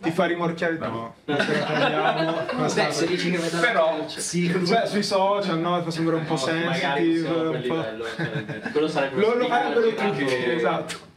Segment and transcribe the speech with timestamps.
[0.00, 1.14] ti fa rimorchiare No.
[1.24, 1.34] più.
[1.34, 4.64] Non ce la prendiamo, non Beh, se dici che vedo Però, sì.
[4.66, 8.70] cioè, sui social, no, fa sembrare un po' sensitive, un po'...
[8.72, 11.08] Quello sarebbe Lo, lo farebbero tutti, esatto.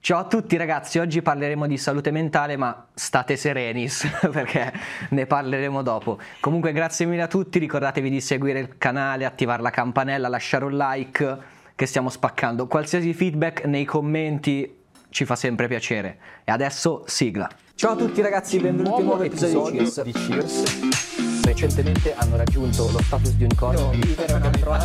[0.00, 4.72] Ciao a tutti ragazzi, oggi parleremo di salute mentale, ma state serenis perché
[5.10, 6.18] ne parleremo dopo.
[6.40, 10.76] Comunque grazie mille a tutti, ricordatevi di seguire il canale, attivare la campanella, lasciare un
[10.76, 11.38] like
[11.76, 12.66] che stiamo spaccando.
[12.66, 14.78] Qualsiasi feedback nei commenti
[15.10, 16.18] ci fa sempre piacere.
[16.42, 17.48] E adesso sigla.
[17.82, 21.44] Ciao a tutti ragazzi, benvenuti in un nuovo episodio di Cheers.
[21.44, 23.90] Recentemente hanno raggiunto lo status di unicorno.
[23.90, 24.70] Vivere un altro.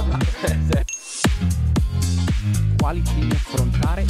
[2.75, 4.03] Quali temi affrontare?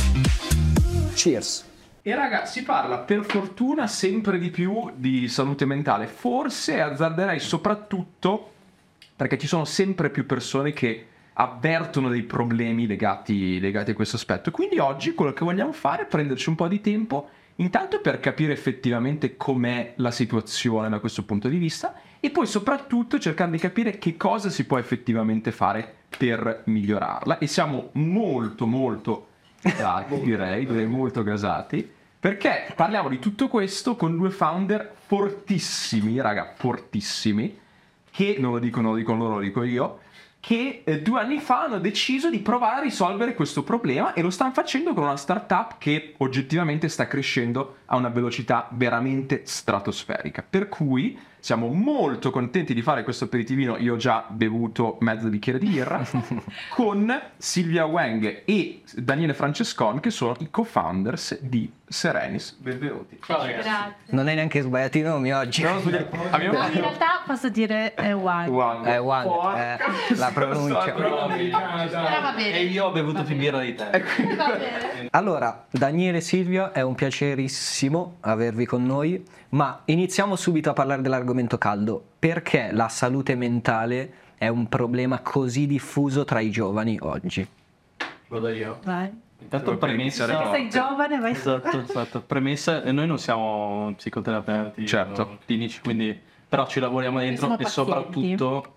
[1.14, 1.70] Cheers.
[2.02, 6.08] E raga, si parla per fortuna sempre di più di salute mentale.
[6.08, 8.52] Forse azzarderei soprattutto
[9.18, 14.50] perché ci sono sempre più persone che avvertono dei problemi legati, legati a questo aspetto.
[14.50, 18.54] Quindi oggi quello che vogliamo fare è prenderci un po' di tempo, intanto per capire
[18.54, 23.98] effettivamente com'è la situazione da questo punto di vista e poi soprattutto cercare di capire
[23.98, 27.38] che cosa si può effettivamente fare per migliorarla.
[27.38, 29.28] E siamo molto molto
[29.62, 36.54] gasati, direi, direi molto gasati, perché parliamo di tutto questo con due founder fortissimi, raga,
[36.56, 37.60] fortissimi,
[38.10, 40.00] che non lo dicono, lo dicono loro, lo dico io,
[40.48, 44.30] che eh, due anni fa hanno deciso di provare a risolvere questo problema e lo
[44.30, 50.46] stanno facendo con una startup che oggettivamente sta crescendo a una velocità veramente stratosferica.
[50.50, 55.60] Per cui siamo molto contenti di fare questo aperitivino, io ho già bevuto mezzo bicchiere
[55.60, 56.06] di birra,
[56.70, 62.58] con Silvia Wang e Daniele Francescon che sono i co-founders di Serenis.
[62.60, 63.18] Benvenuti.
[63.24, 63.70] Ciao ragazzi.
[63.70, 63.94] Grazie.
[64.08, 65.64] Non hai neanche sbagliato i nomi oggi.
[65.64, 68.48] Abbiamo No, in realtà posso dire eh, one.
[68.48, 68.86] Wang.
[68.88, 70.94] Eh, Wang, eh, la pronuncia.
[72.36, 73.86] E io ho bevuto più birra di te.
[74.18, 75.08] Bene.
[75.12, 81.02] Allora, Daniele e Silvio, è un piacerissimo avervi con noi, ma iniziamo subito a parlare
[81.02, 81.27] dell'argomento
[81.58, 82.04] caldo.
[82.20, 87.48] Perché la salute mentale è un problema così diffuso tra i giovani oggi?
[88.28, 88.80] Vado io.
[88.84, 89.26] Vai.
[89.40, 90.52] Intanto iniziare premessa.
[90.52, 91.32] Sei giovane, vai.
[91.32, 92.22] Esatto, esatto.
[92.22, 95.38] Premessa, e noi non siamo psicoterapeuti Certo.
[95.46, 97.72] clinici, quindi però ci lavoriamo dentro e pazienti.
[97.72, 98.76] soprattutto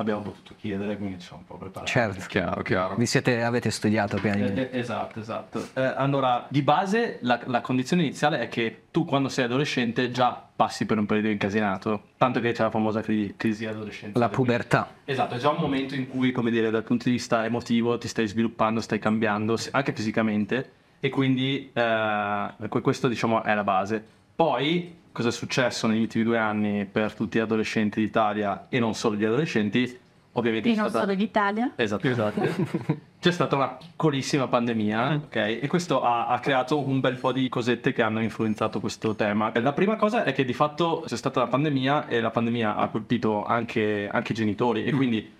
[0.00, 1.90] abbiamo potuto chiedere, quindi ci siamo un po' preparati.
[1.90, 2.94] Certo, Chiaro, chiaro.
[2.96, 5.68] vi siete, avete studiato prima di Eh, eh, esatto, esatto.
[5.74, 10.42] Eh, allora, di base la, la condizione iniziale è che tu quando sei adolescente già
[10.54, 14.18] passi per un periodo incasinato, tanto che c'è la famosa cri- crisi adolescenziale.
[14.18, 14.88] La pubertà.
[15.04, 18.08] Esatto, è già un momento in cui, come dire, dal punto di vista emotivo ti
[18.08, 24.04] stai sviluppando, stai cambiando, anche fisicamente, e quindi eh, que- questo diciamo è la base.
[24.34, 28.94] Poi, cosa è successo negli ultimi due anni per tutti gli adolescenti d'Italia e non
[28.94, 29.98] solo gli adolescenti?
[30.34, 31.72] Ovviamente E non stata- solo l'Italia.
[31.74, 32.40] Esatto, esatto.
[33.20, 35.36] C'è stata una piccolissima pandemia, ok?
[35.36, 39.52] E questo ha, ha creato un bel po' di cosette che hanno influenzato questo tema.
[39.60, 42.88] La prima cosa è che di fatto c'è stata la pandemia e la pandemia ha
[42.88, 45.30] colpito anche, anche i genitori e quindi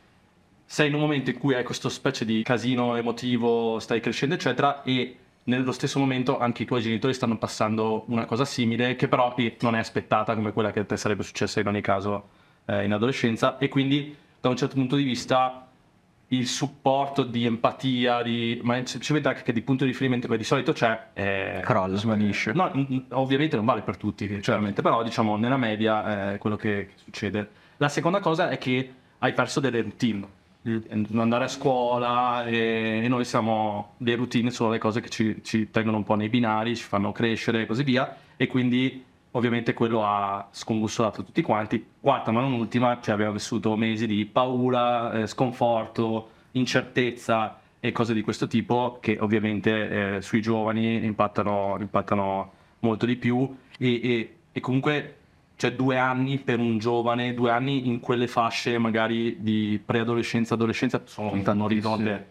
[0.66, 4.82] sei in un momento in cui hai questo specie di casino emotivo, stai crescendo eccetera
[4.82, 5.16] e
[5.50, 9.74] nello stesso momento anche i tuoi genitori stanno passando una cosa simile che però non
[9.74, 12.28] è aspettata come quella che a te sarebbe successa in ogni caso
[12.66, 15.66] eh, in adolescenza e quindi da un certo punto di vista
[16.32, 20.72] il supporto di empatia, di, ma semplicemente anche di punto di riferimento che di solito
[20.72, 21.96] c'è, eh, Crolla.
[21.96, 22.52] Svanisce.
[22.52, 22.70] No,
[23.10, 27.48] ovviamente non vale per tutti, chiaramente, però diciamo nella media è quello che, che succede.
[27.78, 30.38] La seconda cosa è che hai perso delle routine.
[30.62, 35.42] Il- Andare a scuola e, e noi siamo, le routine sono le cose che ci,
[35.42, 39.72] ci tengono un po' nei binari, ci fanno crescere e così via, e quindi ovviamente
[39.72, 41.84] quello ha scombussolato tutti quanti.
[42.00, 48.12] Quarta ma non ultima, cioè abbiamo vissuto mesi di paura, eh, sconforto, incertezza e cose
[48.12, 54.34] di questo tipo che ovviamente eh, sui giovani impattano, impattano molto di più e, e-
[54.52, 55.19] e comunque
[55.60, 61.02] cioè due anni per un giovane, due anni in quelle fasce magari di preadolescenza, adolescenza
[61.04, 62.28] sono un orizzonte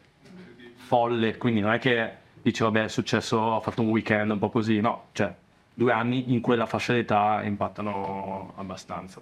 [0.73, 4.49] folle, quindi non è che dici vabbè è successo, ho fatto un weekend un po'
[4.49, 5.31] così, no, cioè
[5.71, 9.21] due anni in quella fascia d'età impattano abbastanza.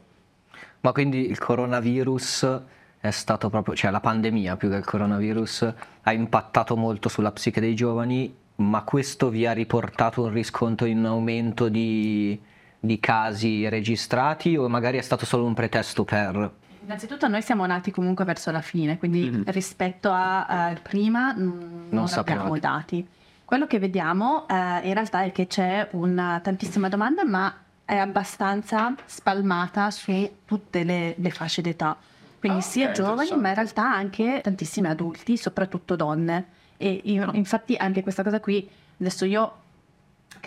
[0.80, 2.62] Ma quindi il coronavirus
[3.02, 5.74] è stato proprio, cioè la pandemia più che il coronavirus
[6.04, 11.04] ha impattato molto sulla psiche dei giovani, ma questo vi ha riportato un riscontro in
[11.04, 12.40] aumento di,
[12.80, 16.52] di casi registrati o magari è stato solo un pretesto per...
[16.84, 19.44] Innanzitutto noi siamo nati comunque verso la fine, quindi Mhm.
[19.48, 23.06] rispetto a, a prima mm, non, Non abbiamo i dati.
[23.44, 24.54] Quello che vediamo eh,
[24.88, 27.54] in realtà è che c'è una tantissima domanda, ma
[27.84, 31.96] è abbastanza spalmata su tutte le, le fasce d'età.
[32.40, 36.46] Quindi Ah, sia giovani, ma in realtà anche tantissimi adulti, soprattutto donne.
[36.78, 38.70] E io- infatti anche questa cosa qui,
[39.00, 39.52] adesso io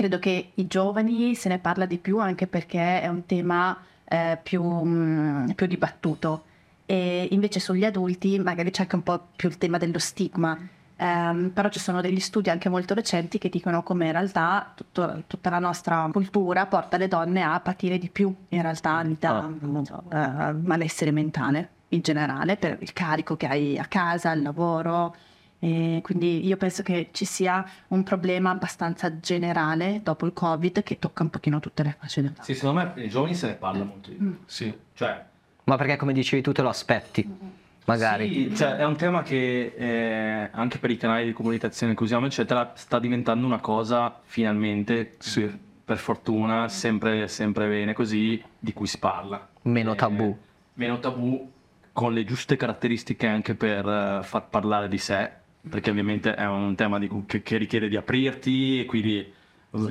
[0.00, 4.38] credo che i giovani se ne parla di più anche perché è un tema eh,
[4.42, 6.44] più, mm, più dibattuto.
[6.86, 10.56] E invece sugli adulti magari c'è anche un po' più il tema dello stigma.
[10.96, 15.22] Ehm, però ci sono degli studi anche molto recenti che dicono come in realtà tutto-
[15.26, 19.84] tutta la nostra cultura porta le donne a patire di più in realtà da Ah.
[19.84, 25.14] so, eh, malessere mentale in generale per il carico che hai a casa, il lavoro.
[25.62, 30.98] E quindi io penso che ci sia un problema abbastanza generale dopo il Covid che
[30.98, 32.42] tocca un pochino tutte le fasce d'età.
[32.42, 34.38] Sì, secondo me i giovani se ne parla molto di più.
[34.46, 34.74] Sì.
[34.94, 35.22] Cioè,
[35.64, 37.28] Ma perché come dicevi tu te lo aspetti?
[37.84, 38.48] Magari.
[38.50, 42.24] Sì, cioè, è un tema che eh, anche per i canali di comunicazione che usiamo,
[42.26, 45.50] eccetera, sta diventando una cosa finalmente, Sì.
[45.84, 49.46] per fortuna, sempre, sempre bene così, di cui si parla.
[49.62, 50.36] Meno Eh, tabù.
[50.74, 51.50] meno tabù,
[51.92, 55.30] con le giuste caratteristiche anche per eh, far parlare di sé,
[55.68, 59.32] perché ovviamente è un tema di che, che richiede di aprirti e quindi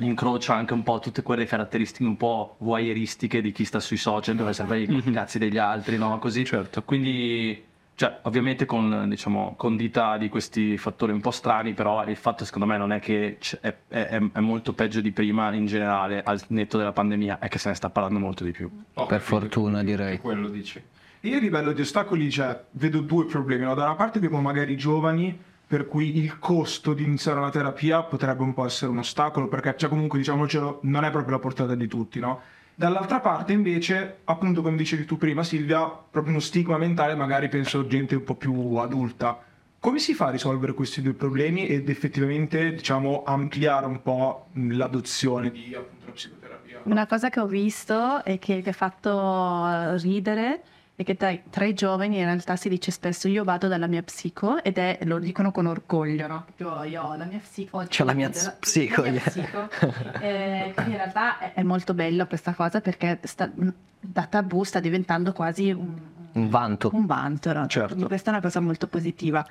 [0.00, 4.36] incrocia anche un po' tutte quelle caratteristiche un po' voyeuristiche di chi sta sui social,
[4.36, 6.18] dove serve i cazzi degli altri, no?
[6.18, 6.44] Così.
[6.44, 6.82] Certo.
[6.82, 7.64] Quindi,
[7.94, 12.66] cioè, ovviamente con, diciamo, condita di questi fattori un po' strani, però il fatto secondo
[12.66, 16.38] me non è che c- è, è- è molto peggio di prima in generale, al
[16.48, 18.68] netto della pandemia, è che se ne sta parlando molto di più.
[18.94, 20.18] Ho Per fortuna, direi.
[20.18, 20.82] quello dici.
[21.24, 23.64] Io a livello di ostacoli cioè, vedo due problemi.
[23.64, 23.74] no?
[23.74, 25.38] Da una parte abbiamo magari i giovani
[25.70, 29.76] per cui il costo di iniziare una terapia potrebbe un po' essere un ostacolo perché
[29.76, 32.40] cioè, comunque diciamocelo non è proprio la portata di tutti, no?
[32.74, 37.86] Dall'altra parte invece, appunto come dicevi tu prima Silvia, proprio uno stigma mentale magari penso
[37.86, 39.40] gente un po' più adulta.
[39.78, 45.52] Come si fa a risolvere questi due problemi ed effettivamente diciamo ampliare un po' l'adozione
[45.52, 46.80] di appunto la psicoterapia?
[46.82, 50.62] Una cosa che ho visto e che mi ha fatto ridere
[51.00, 54.02] è che tra, tra i giovani in realtà si dice spesso io vado dalla mia
[54.02, 56.44] psico ed è, lo dicono con orgoglio, no?
[56.58, 57.82] Io, io ho la mia psico.
[57.88, 59.68] C'ho la mia della- psico, la mia psico.
[60.20, 63.50] Eh, quindi in realtà è, è molto bello questa cosa perché sta-
[63.98, 65.98] da tabù sta diventando quasi un,
[66.32, 66.90] Un vanto.
[66.92, 67.66] un vanto, no?
[67.66, 67.88] Certo.
[67.88, 69.46] Quindi questa è una cosa molto positiva.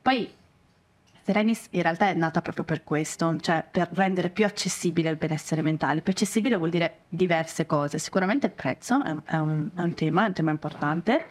[0.00, 0.30] Poi
[1.24, 5.62] Serenis in realtà è nata proprio per questo, cioè per rendere più accessibile il benessere
[5.62, 6.02] mentale.
[6.02, 7.98] Più accessibile vuol dire diverse cose.
[7.98, 11.26] Sicuramente il prezzo è, è un, è un tema, è un tema importante,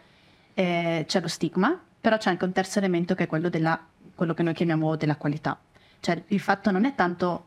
[0.56, 3.80] Eh, c'è lo stigma, però c'è anche un terzo elemento che è quello della
[4.16, 5.60] quello che noi chiamiamo della qualità.
[6.00, 7.45] Cioè il fatto non è tanto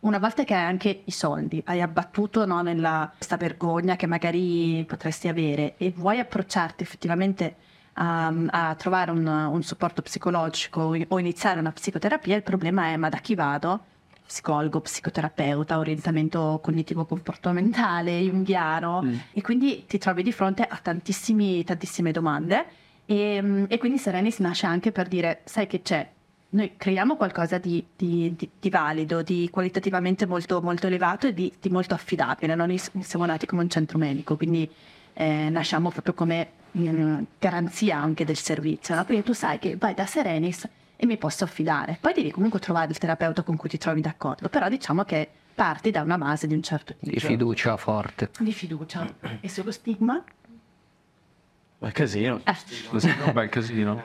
[0.00, 4.82] una volta che hai anche i soldi, hai abbattuto no, nella questa vergogna che magari
[4.86, 7.56] potresti avere e vuoi approcciarti effettivamente
[8.02, 8.32] a,
[8.70, 13.18] a trovare un, un supporto psicologico o- iniziare una psicoterapia, il problema è ma da
[13.18, 13.80] chi vado?
[14.26, 19.02] Psicologo, psicoterapeuta, orientamento cognitivo-comportamentale, junghiano
[19.32, 22.64] e quindi ti trovi di fronte a tantissimi, tantissime domande
[23.06, 26.08] e, e quindi Serenis nasce anche per dire, sai che c'è,
[26.50, 31.52] noi creiamo qualcosa di, di- di- di valido, di qualitativamente molto, molto elevato e di,
[31.68, 32.54] molto affidabile.
[32.54, 34.68] Noi siamo nati come un centro medico, quindi
[35.20, 38.94] eh, nasciamo proprio come mm, garanzia anche del servizio.
[38.94, 39.04] no?
[39.04, 41.98] Quindi tu sai che vai da Serenis e mi posso affidare.
[42.00, 45.90] Poi devi comunque trovare il terapeuta con cui ti trovi d'accordo, però diciamo che parti
[45.90, 47.10] da una base di un certo tipo.
[47.10, 48.30] Di fiducia forte.
[48.38, 49.06] Di fiducia.
[49.40, 50.24] E sullo stigma?
[51.80, 52.40] È casino.
[52.44, 54.02] Eh, è un bel casino.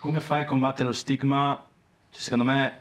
[0.00, 1.64] Come fai a combattere lo stigma?
[2.10, 2.80] Cioè, secondo me,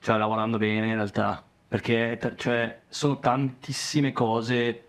[0.00, 4.83] cioè, lavorando bene in realtà, perché t- cioè, sono tantissime cose.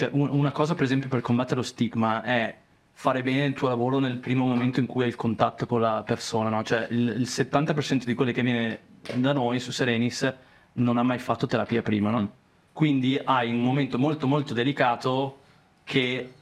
[0.00, 2.56] Cioè, un- una cosa, per esempio, per combattere lo stigma è
[2.92, 6.02] fare bene il tuo lavoro nel primo momento in cui hai il contatto con la
[6.06, 6.62] persona, no?
[6.62, 8.78] Cioè, il, il 70% di quelli che viene
[9.14, 10.34] da noi su Serenis
[10.74, 12.32] non ha mai fatto terapia prima, no?
[12.72, 15.40] Quindi hai un momento molto molto delicato
[15.84, 16.32] che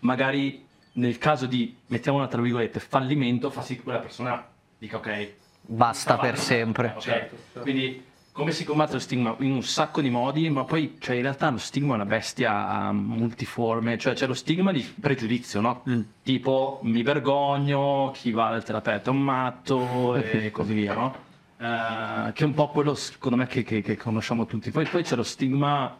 [0.00, 4.42] magari nel caso di, mettiamola tra virgolette, fallimento, fa sì che quella persona
[4.78, 5.32] dica ok.
[5.60, 6.94] Basta per sempre.
[6.96, 7.28] ok?
[7.60, 8.02] Quindi
[8.38, 9.34] come si combatte lo stigma?
[9.40, 12.90] In un sacco di modi, ma poi cioè, in realtà lo stigma è una bestia
[12.92, 15.82] multiforme, cioè c'è lo stigma di pregiudizio, no?
[16.22, 21.14] Tipo mi vergogno, chi va dal terapeuta è un matto e così via, no?
[21.58, 24.70] Eh, che è un po' quello secondo me che, che- che conosciamo tutti.
[24.70, 25.96] Poi, poi c'è lo stigma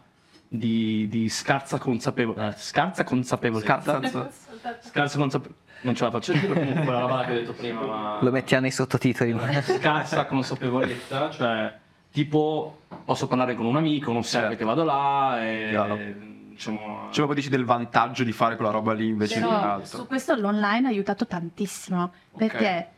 [0.46, 2.56] di, di scarsa consapevolezza.
[2.58, 3.80] Scarsa consapevolezza.
[3.82, 4.30] Scarsa-
[4.80, 5.66] Scarsa consapevolezza.
[5.80, 8.62] Non ce la faccio dire comunque quella roba che ho detto prima, ma Lo mettiamo
[8.62, 9.36] nei sottotitoli.
[9.62, 11.72] scarsa consapevolezza, cioè
[12.24, 15.96] tipo posso parlare con un amico, non serve che vado là e Chiaro.
[16.48, 19.98] diciamo Cioè, proprio dici del vantaggio di fare quella roba lì invece di altro.
[19.98, 22.88] su questo l'online ha aiutato tantissimo perché,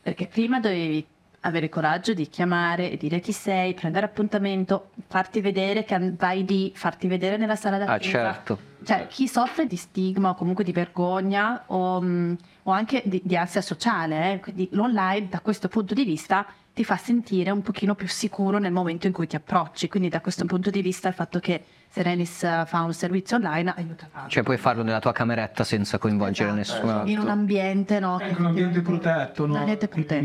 [0.00, 1.06] perché prima dovevi
[1.40, 6.72] avere coraggio di chiamare e dire chi sei, prendere appuntamento, farti vedere che vai lì,
[6.74, 7.94] farti vedere nella sala d'attesa.
[7.94, 8.58] Ah, certo.
[8.84, 13.36] Cioè, chi soffre di stigma o comunque di vergogna o, mh, o anche di, di
[13.36, 16.46] ansia sociale, eh, quindi l'online da questo punto di vista
[16.80, 19.86] ti fa sentire un pochino più sicuro nel momento in cui ti approcci.
[19.88, 23.74] Quindi da questo punto di vista il fatto che Serenis eh, fa un servizio online
[23.76, 24.30] aiuta tanto.
[24.30, 26.78] Cioè puoi farlo nella tua cameretta senza coinvolgere Esatto.
[26.78, 27.10] nessun altro.
[27.12, 28.16] In un ambiente, no?
[28.18, 29.52] È anche un ambiente protetto, no?
[29.52, 30.24] Un ambiente protetto.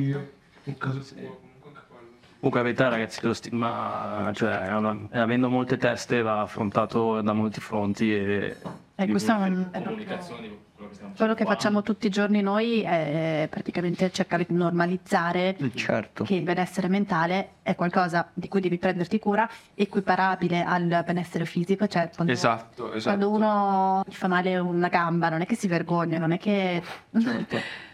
[0.64, 7.20] In comunque la verità ragazzi che lo stigma, cioè una- avendo molte teste va affrontato
[7.22, 8.56] da molti fronti e...
[8.96, 10.58] E questo è un- è comunicazione di
[11.16, 16.26] quello che facciamo tutti i giorni noi è praticamente cercare di normalizzare Certo.
[16.26, 21.88] che il benessere mentale è qualcosa di cui devi prenderti cura, equiparabile al benessere fisico,
[21.88, 23.18] cioè quando, Esatto, esatto.
[23.18, 26.84] quando uno gli fa male una gamba non è che si vergogna, non è che...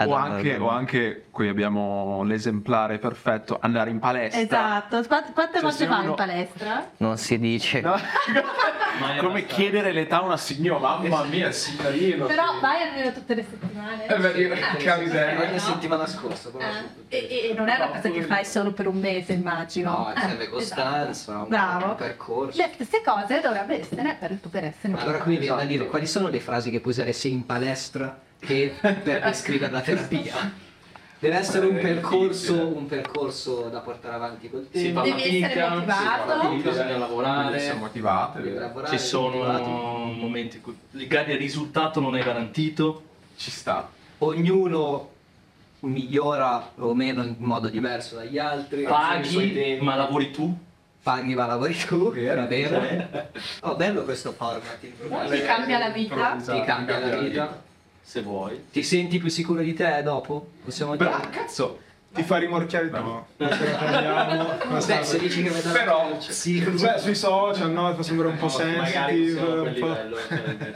[0.00, 4.40] O anche, o anche, qui abbiamo l'esemplare perfetto, andare in palestra.
[4.40, 6.90] Esatto, Quante- Cioè, volte se vai uno- in palestra?
[6.98, 7.80] Non si dice.
[7.80, 7.96] No?
[9.00, 12.26] Ma è Come abbastanza- chiedere l'età a una signora, mamma mia, signorino.
[12.26, 14.06] Però vai almeno tutte le settimane.
[14.06, 15.50] Eh, beh, io- Ah, che miseria.
[15.50, 15.58] no?
[15.58, 16.50] settimana scorsa.
[17.08, 19.90] Eh, e, e non è una cosa che fai solo per un mese, immagino.
[19.90, 21.38] No, Eh, serve costanza, esatto.
[21.42, 21.94] un- Bravo.
[21.96, 22.56] percorso.
[22.60, 24.94] Le stesse cose dovrebbe essere per il tuo benessere.
[24.96, 28.26] Allora quindi viene da dire quali sono le frasi che puoi usare sia in palestra
[28.38, 30.66] che per descrivere la terapia?
[31.20, 35.00] Deve essere un percorso, un percorso da portare avanti col Si tempo.
[35.00, 36.48] fa Devi essere fatica, motivato.
[36.48, 38.50] sì, bisogna lavorare, Siamo motivate.
[38.52, 43.02] Lavorare, ci sono momenti in cui magari il risultato non è garantito.
[43.36, 43.90] Ci sta.
[44.18, 45.10] Ognuno
[45.80, 48.82] migliora o meno in modo diverso dagli altri.
[48.84, 50.56] Paghi, ma lavori tu.
[51.02, 53.30] Paghi ma lavori tu, va bene.
[53.62, 54.78] Oh, bello questo format.
[54.80, 56.36] Ti cambia la vita.
[56.36, 57.66] Ti cambia la vita.
[58.08, 58.58] Se vuoi.
[58.72, 60.52] Ti senti più sicuro di te dopo?
[60.64, 61.10] Possiamo dire?
[61.10, 61.78] Beh, cazzo,
[62.14, 63.26] ti fa rimorchiare no.
[63.36, 64.44] Non ce la prendiamo.
[64.70, 68.38] ma Beh, se dici che vedo Però, sì, Beh, sui social, no, fa sembrare un
[68.38, 69.32] po' Magari sensitive.
[69.34, 69.86] siamo a Un po'...
[69.88, 70.16] livello,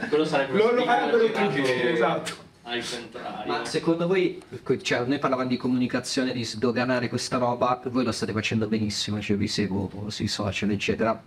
[0.09, 2.33] quello sarebbe Lo, lo farebbero girato tutti, esatto.
[2.65, 3.51] Al contrario.
[3.51, 4.41] Ma secondo voi,
[4.83, 9.35] cioè, noi parlavamo di comunicazione, di sdoganare questa roba, voi lo state facendo benissimo, cioè
[9.37, 11.19] vi seguo sui social, eccetera.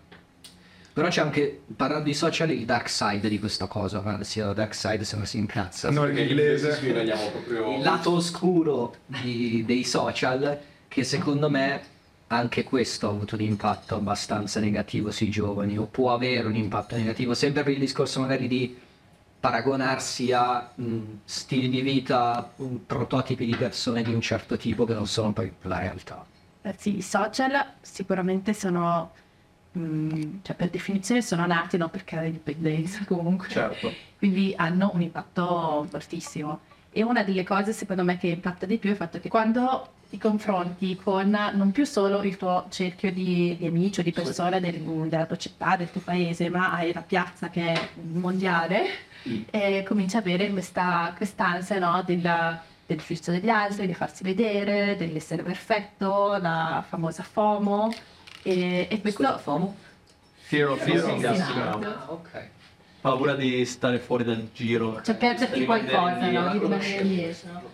[0.96, 4.74] Però c'è anche, parlando di social, il dark side di questa cosa, ma sia dark
[4.74, 5.90] side se non si incazza.
[5.90, 6.78] No, in inglese.
[6.82, 11.82] Il lato oscuro di- dei social, che secondo me
[12.28, 16.96] anche questo ha avuto un impatto abbastanza negativo sui giovani, o può avere un impatto
[16.96, 18.74] negativo, sempre per il discorso magari di
[19.38, 24.94] paragonarsi a mh, stili di vita, mh, prototipi di persone di un certo tipo che
[24.94, 26.24] non sono poi la realtà.
[26.62, 29.12] Eh Sì, i social sicuramente sono,
[29.76, 33.92] mm, cioè per definizione sono nati no, per creare dipendenza comunque, Certo.
[34.18, 36.60] quindi hanno un impatto fortissimo.
[36.92, 39.88] E una delle cose secondo me che impatta di più è il fatto che quando
[40.08, 44.60] ti confronti con non più solo il tuo cerchio di, di amici o di persone
[44.60, 48.86] del- della tua città, del tuo paese, ma hai la piazza che è mondiale,
[49.50, 54.96] e cominci a avere questa quest'ansia no, della- del giudizio degli altri, di farsi vedere,
[54.96, 57.92] dell'essere perfetto, la famosa FOMO.
[58.46, 59.74] E, e questo Scusa, FOMO?
[60.42, 61.84] Fear of missing out.
[61.84, 62.48] Ah, ok.
[63.00, 65.02] Paura di stare fuori dal giro.
[65.02, 66.52] Cioè perderti qualcosa, no?
[66.52, 67.64] Di rimanere indietro.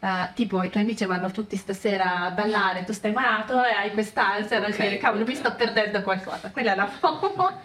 [0.00, 3.90] Eh, tipo i tuoi amici vanno tutti stasera a ballare, tu stai malato e hai
[3.90, 7.60] quest'ansia da dire cavolo mi sto perdendo qualcosa, quella è la FOMO.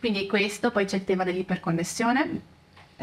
[0.00, 2.40] Quindi questo, poi c'è il tema dell'iperconnessione,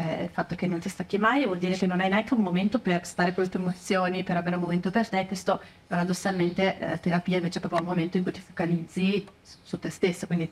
[0.00, 2.40] eh, il fatto che non ti stacchi mai vuol dire che non hai neanche un
[2.42, 6.78] momento per stare con le tue emozioni, per avere un momento per te, questo paradossalmente
[6.78, 10.26] eh, terapia invece è proprio un momento in cui ti focalizzi su, su te stesso,
[10.26, 10.50] quindi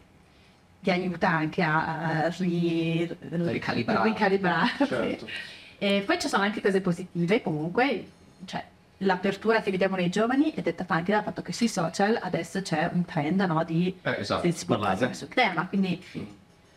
[0.80, 4.08] ti aiuta anche a, a ri- Ricalibrare.
[4.08, 4.86] ricalibrarti.
[4.86, 5.26] Certo.
[5.80, 8.04] E poi ci sono anche cose positive comunque,
[8.46, 8.64] cioè
[8.98, 12.90] l'apertura che vediamo nei giovani è dettata anche dal fatto che sui social adesso c'è
[12.92, 14.48] un trend no, di Eh, esatto.
[14.66, 15.14] parlare.
[15.14, 16.02] sul tema, quindi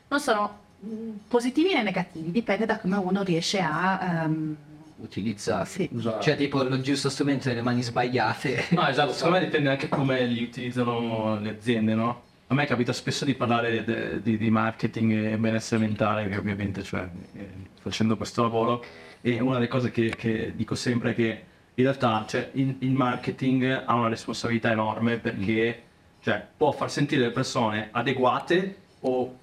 [0.07, 0.59] non sono
[1.27, 4.23] positivi né negativi, dipende da come uno riesce a...
[4.23, 4.55] ehm,
[5.01, 5.69] Utilizzati.
[5.69, 5.89] Sì.
[6.21, 8.65] Cioè tipo lo giusto strumento nelle mani sbagliate.
[8.73, 12.21] No, esatto, secondo me dipende anche come li utilizzano le aziende, no?
[12.47, 16.83] A me capita spesso di parlare de- di, di marketing e benessere mentale, che ovviamente,
[16.83, 17.47] cioè, eh,
[17.81, 18.83] facendo questo lavoro,
[19.21, 21.43] e una delle cose che, che dico sempre è che
[21.75, 25.81] in realtà cioè, il, il marketing ha una responsabilità enorme perché
[26.21, 29.37] cioè, può far sentire le persone adeguate o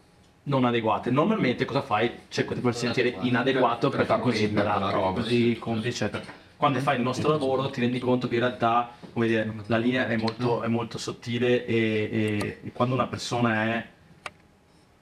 [0.49, 1.11] non adeguate.
[1.11, 2.11] Normalmente cosa fai?
[2.29, 5.59] Cerco di far sentire inadeguato per Per far così la roba, così sì.
[5.59, 6.23] compri, eccetera.
[6.57, 10.17] Quando fai il nostro lavoro ti rendi conto che in realtà dire, la linea è
[10.17, 13.87] molto, è molto sottile e, e- quando una persona è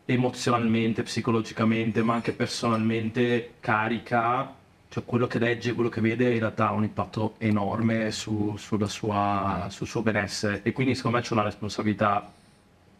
[0.05, 4.53] emozionalmente, psicologicamente, ma anche personalmente carica,
[4.89, 8.87] cioè quello che legge, quello che vede in realtà ha un impatto enorme su- sulla
[8.87, 12.31] sua- sul suo benessere e quindi secondo me c'è una responsabilità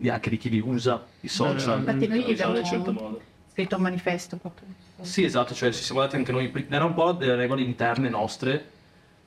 [0.09, 2.93] anche di chi li usa, i social, Infatti noi li usano in un abbiamo- certo
[2.93, 3.21] modo.
[3.53, 4.67] scritto un manifesto proprio.
[5.01, 8.71] Sì, esatto, cioè ci siamo dati anche noi, era un po' delle regole interne nostre,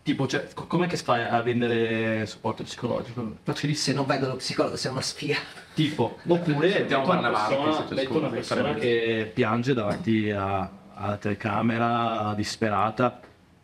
[0.01, 3.21] Tipo, cioè, co- com'è che fai a vendere supporto psicologico?
[3.21, 3.97] Se Facilissimo.
[3.97, 5.35] non vedo lo psicologo sei una sfiga.
[5.75, 11.17] Tipo, oppure metto una parlare avanti, se metto una persona che piange davanti a- alla
[11.17, 13.19] telecamera, disperata,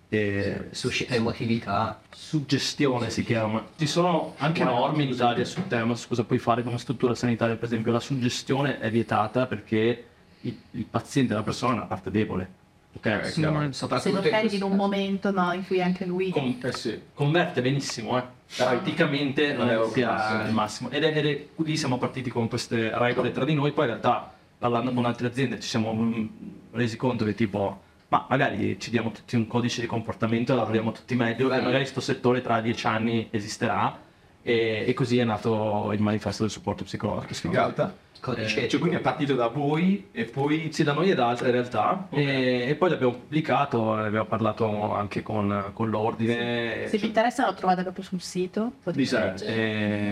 [0.10, 2.00] e Suscita emotività.
[2.10, 3.66] suggestione si chiama.
[3.78, 7.16] Ci sono anche norme in Italia sul tema su cosa puoi fare con una struttura
[7.16, 10.06] sanitaria, per esempio la suggestione è vietata perché
[10.42, 12.64] il, il paziente, la persona è una parte debole.
[12.96, 16.60] Ok, Se lo Soprattutto in prendi in un momento no, in cui anche lui Con-
[16.64, 16.98] Eh sì.
[17.14, 18.24] converte benissimo, eh.
[18.56, 20.90] Praticamente non è sia il massimo.
[20.90, 23.90] Ed è, ed è- lì siamo partiti con queste regole tra di noi, poi in
[23.92, 26.26] realtà parlando con altre aziende ci siamo mm,
[26.72, 27.82] resi conto che tipo,
[28.16, 31.80] ma magari ci diamo tutti un codice di comportamento e lavoriamo tutti meglio, e magari
[31.80, 34.04] questo settore tra dieci anni esisterà.
[34.42, 37.34] E, e così è nato il manifesto del supporto psicologico.
[37.34, 38.04] Figata.
[38.22, 41.52] Codice Cioè, quindi è partito da voi e poi Sì, da noi e da altre
[41.52, 42.08] realtà.
[42.12, 46.88] E, e poi l'abbiamo pubblicato, ne abbiamo parlato anche con, con l'ordine.
[46.88, 49.54] se vi interessa lo trovate proprio sul sito potete Di sé, leggere.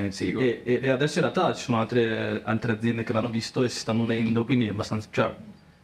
[0.05, 3.29] Eh, sì, e, e- e adesso in realtà ci sono altre, altre aziende che l'hanno
[3.29, 5.33] visto e si stanno unendo, quindi è abbastanza, cioè,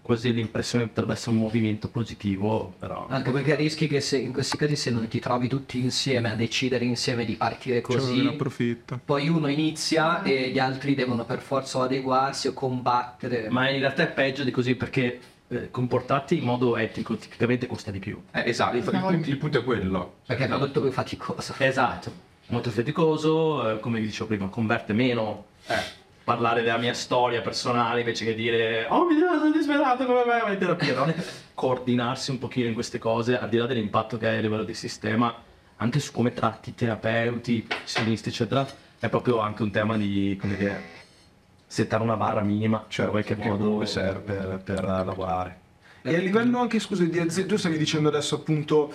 [0.10, 3.06] quasi l'impressione che potrebbe essere un movimento positivo, però...
[3.10, 6.34] Anche perché rischi che se, in questi casi se non ti trovi tutti insieme a
[6.34, 9.00] decidere insieme di partire Cioè, così, approfitta.
[9.06, 13.50] poi uno inizia e gli altri devono per forza adeguarsi o combattere.
[13.52, 17.92] Ma in realtà è peggio di così perché eh, comportarti in modo etico tipicamente costa
[17.92, 18.20] di più.
[18.32, 20.16] Eh, esatto, il, il punto, il punto è quello.
[20.26, 21.54] Perché è molto più faticoso.
[21.60, 22.12] Esatto,
[22.48, 25.99] molto faticoso, eh, come vi dicevo prima, converte meno eh,
[26.30, 30.40] parlare della mia storia personale invece che dire oh mi Dio sono disperato come me
[30.42, 31.12] vai in terapia, no?
[31.56, 34.76] coordinarsi un pochino in queste cose, al di là dell'impatto che hai a livello di
[34.76, 35.34] sistema,
[35.78, 38.68] anche su come tratti i terapeuti, sionisti eccetera,
[39.00, 40.82] è proprio anche un tema di, come dire,
[41.66, 45.60] settare una barra minima, cioè in qualche Che modo serve per lavorare.
[46.04, 48.94] E a livello anche, scusa, di aziende, tu stavi dicendo adesso appunto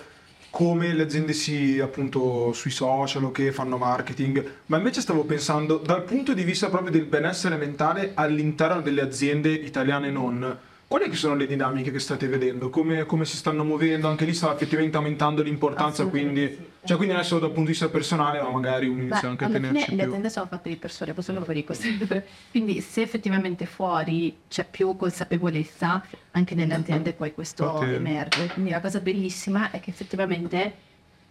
[0.55, 5.75] come le aziende si, appunto, sui social o che fanno marketing, ma invece stavo pensando
[5.75, 10.57] dal punto di vista proprio del benessere mentale all'interno delle aziende italiane non.
[10.87, 12.69] Quali sono le dinamiche che state vedendo?
[12.69, 14.07] Come, come si stanno muovendo?
[14.07, 16.65] Anche lì sta effettivamente aumentando l'importanza, quindi, sì.
[16.85, 19.47] cioè, quindi adesso dal punto di vista personale, ma magari uno Beh, inizia anche a
[19.47, 20.05] alla fine tenerci le più.
[20.05, 22.27] aziende sono fatte di persone, possono per sempre.
[22.51, 28.47] Quindi se effettivamente fuori c'è più consapevolezza, anche nelle aziende poi questo Infatti- emerge.
[28.53, 30.73] Quindi la cosa bellissima è che effettivamente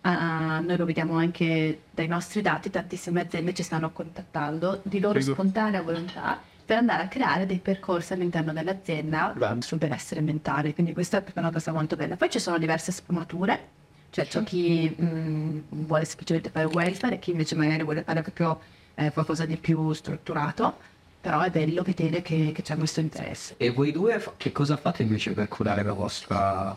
[0.01, 5.21] ah, noi lo vediamo anche dai nostri dati, tantissime aziende ci stanno contattando di loro
[5.21, 5.33] Figo.
[5.33, 9.61] spontanea volontà per andare a creare dei percorsi all'interno dell'azienda Bello.
[9.61, 10.73] sul benessere mentale.
[10.73, 12.17] Quindi questa è una cosa molto bella.
[12.17, 13.69] Poi ci sono diverse sfumature,
[14.11, 18.61] cioè c'è chi mh, vuole semplicemente fare welfare e chi invece magari vuole fare proprio
[18.95, 20.77] eh, qualcosa di più strutturato,
[21.21, 23.55] però è bello vedere che, che c'è questo interesse.
[23.57, 26.77] E voi due che cosa fate invece per curare la vostra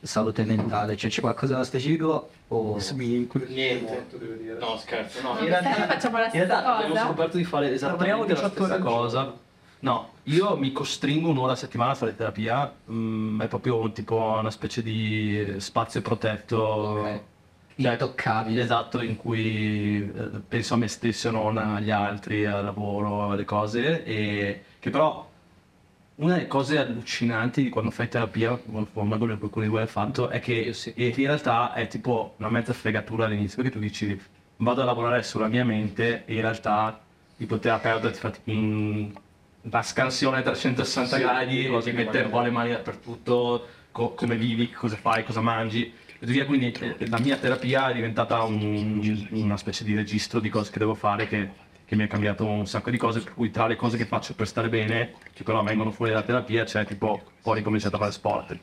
[0.00, 0.96] salute mentale?
[0.96, 2.78] Cioè c'è qualcosa da specifico o...
[3.48, 4.06] Niente.
[4.58, 5.20] No, scherzo.
[5.22, 7.06] No, No, in realtà, facciamo la in stessa realtà abbiamo cosa.
[7.06, 9.34] scoperto di fare esattamente la 18 ore stessa cosa.
[9.82, 14.50] No, io mi costringo un'ora a settimana a fare terapia, mm, è proprio tipo una
[14.50, 16.58] specie di spazio protetto.
[16.58, 17.20] Ok.
[17.76, 18.60] Intoccabile.
[18.62, 24.04] Esatto, in cui eh, penso a me stesso non agli altri, al lavoro, alle cose,
[24.04, 25.26] e che però
[26.20, 28.58] una delle cose allucinanti di quando fai terapia,
[28.92, 33.24] magari qualcuno di voi ha fatto, è che in realtà è tipo una mezza fregatura
[33.24, 34.20] all'inizio, perché tu dici
[34.58, 37.00] vado a lavorare sulla mia mente e in realtà
[37.36, 39.10] tipo terapeuta ti fa tipo un-
[39.62, 44.70] una scansione a 360 gradi, ti mette un po' le mani dappertutto, co- come vivi,
[44.70, 45.90] cosa fai, cosa mangi.
[46.18, 46.44] E via.
[46.44, 50.78] Quindi eh, la mia terapia è diventata un- una specie di registro di cose che
[50.78, 51.48] devo fare che,
[51.90, 54.32] che mi ha cambiato un sacco di cose, per cui tra le cose che faccio
[54.34, 57.98] per stare bene, che però vengono fuori dalla terapia, c'è tipo poi ho ricominciato a
[57.98, 58.56] fare sport,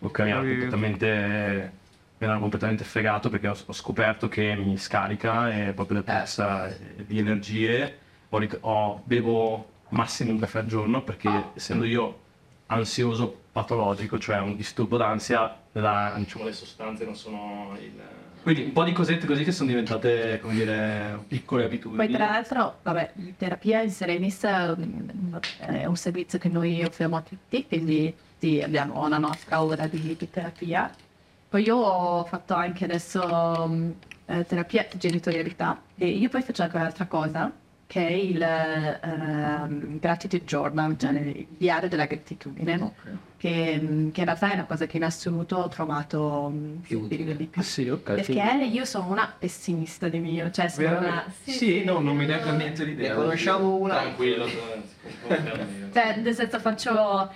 [0.00, 0.60] ho cambiato Capito.
[0.60, 1.72] completamente,
[2.18, 6.70] mi ero completamente fregato perché ho, scoperto che mi scarica e proprio le persa
[7.06, 12.18] di energie, ho, ho- bevo massimo un caffè al giorno perché essendo io
[12.66, 17.98] ansioso patologico, cioè un disturbo d'ansia, la, diciamo, le sostanze non sono il...
[18.42, 22.04] Quindi un po' di cosette così che sono diventate, come dire, piccole abitudini.
[22.04, 27.20] Poi tra l'altro, vabbè, terapia in Serenis mm, è un servizio che noi offriamo a
[27.20, 30.90] tutti, quindi sì, abbiamo una nostra ora di, di terapia.
[31.48, 33.90] Poi io ho fatto anche adesso mm,
[34.26, 37.52] eh, terapia genitorialità e io poi faccio anche un'altra cosa
[37.92, 42.94] che è il ehm, gratitude journal, cioè il diario della gratitudine,
[43.36, 47.00] che, mm, che in realtà è una cosa che in assoluto ho trovato mm, più
[47.00, 47.60] utile di più.
[47.60, 48.14] Ah sì, ok.
[48.14, 51.00] Perché io sono una pessimista di mio, cioè sono una...
[51.00, 51.50] Veramente?
[51.52, 53.10] Sì, no, non mi per niente l'idea.
[53.10, 53.96] Ne conosciamo una.
[54.00, 54.46] Tranquillo.
[55.92, 57.30] Cioè, nel senso faccio...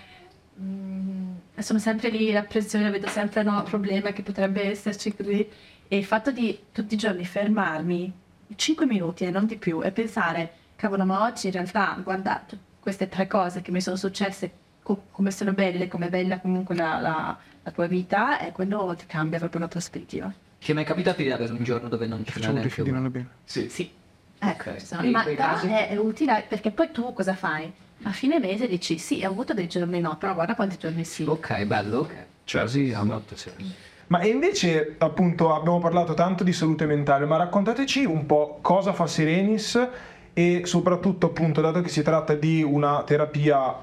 [0.59, 5.47] mm, sono sempre lì, la pressione, vedo sempre no, problema che potrebbe esserci così.
[5.87, 9.91] E il fatto di tutti i giorni fermarmi 5 minuti e non di più e
[9.91, 14.51] pensare, cavolo, ma oggi in realtà guarda t- queste tre cose che mi sono successe,
[14.83, 18.95] co- come sono belle, come è bella comunque la, la- la tua vita, e quello
[18.97, 20.33] ti cambia proprio la prospettiva.
[20.61, 23.11] Ti è mai capitato di avere un giorno dove non ci Facciamo neanche briefing uno?
[23.11, 23.29] bene.
[23.45, 23.69] Sì.
[23.69, 23.91] Sì.
[24.39, 24.77] Ecco, Ok.
[24.79, 25.67] ci sono- in ma casi?
[25.67, 27.73] è, è utile perché poi tu cosa fai?
[28.03, 31.25] A fine mese dici sì, ho avuto dei giorni no, però guarda quanti giorni sì.
[31.25, 32.15] Ok, bello, ok.
[32.45, 33.73] Cioè, Così ha molto senso.
[34.09, 39.07] Ma invece, appunto, abbiamo parlato tanto di salute mentale, ma raccontateci un po' cosa fa
[39.07, 39.89] Serenis
[40.33, 43.75] e soprattutto, appunto, dato che si tratta di una terapia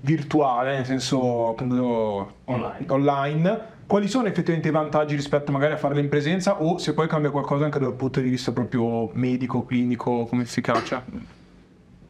[0.00, 2.84] virtuale, nel senso appunto Online.
[2.88, 7.08] online, quali sono effettivamente i vantaggi rispetto magari a farla in presenza o se poi
[7.08, 11.02] cambia qualcosa anche dal punto di vista proprio medico, clinico, come efficacia?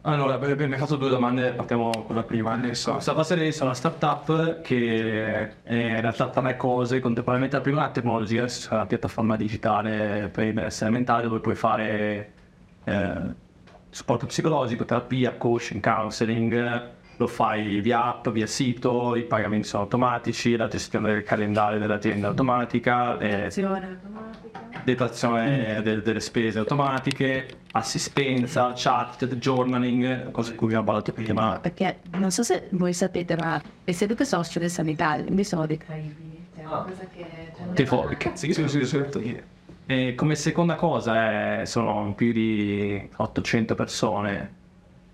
[0.02, 2.58] Allora, beh, beh, mi hai fatto due domande, partiamo con la prima.
[2.58, 7.56] Questa fase è una startup che è in realtà tre cose contemporaneamente.
[7.56, 11.54] La prima è la tecnologia, è una piattaforma digitale per il benessere mentale dove puoi
[11.54, 12.32] fare
[12.84, 13.14] eh,
[13.90, 20.56] supporto psicologico, terapia, coaching, counseling, lo fai via app, via sito, i pagamenti sono automatici,
[20.56, 23.50] la gestione del calendario dell'azienda automatica, eh,
[24.84, 31.58] detrazione del- delle spese automatiche, assistenza, chat, journaling, cose di cui abbiamo parlato prima.
[31.60, 36.46] Perché non so se voi sapete, ma le sedute social sanitarie quindi sono decredibili.
[36.54, 37.26] È una cosa che...
[37.74, 39.42] Tipo, sì, sì, sì, sì.
[39.86, 44.54] E come seconda cosa eh, sono più di 800 persone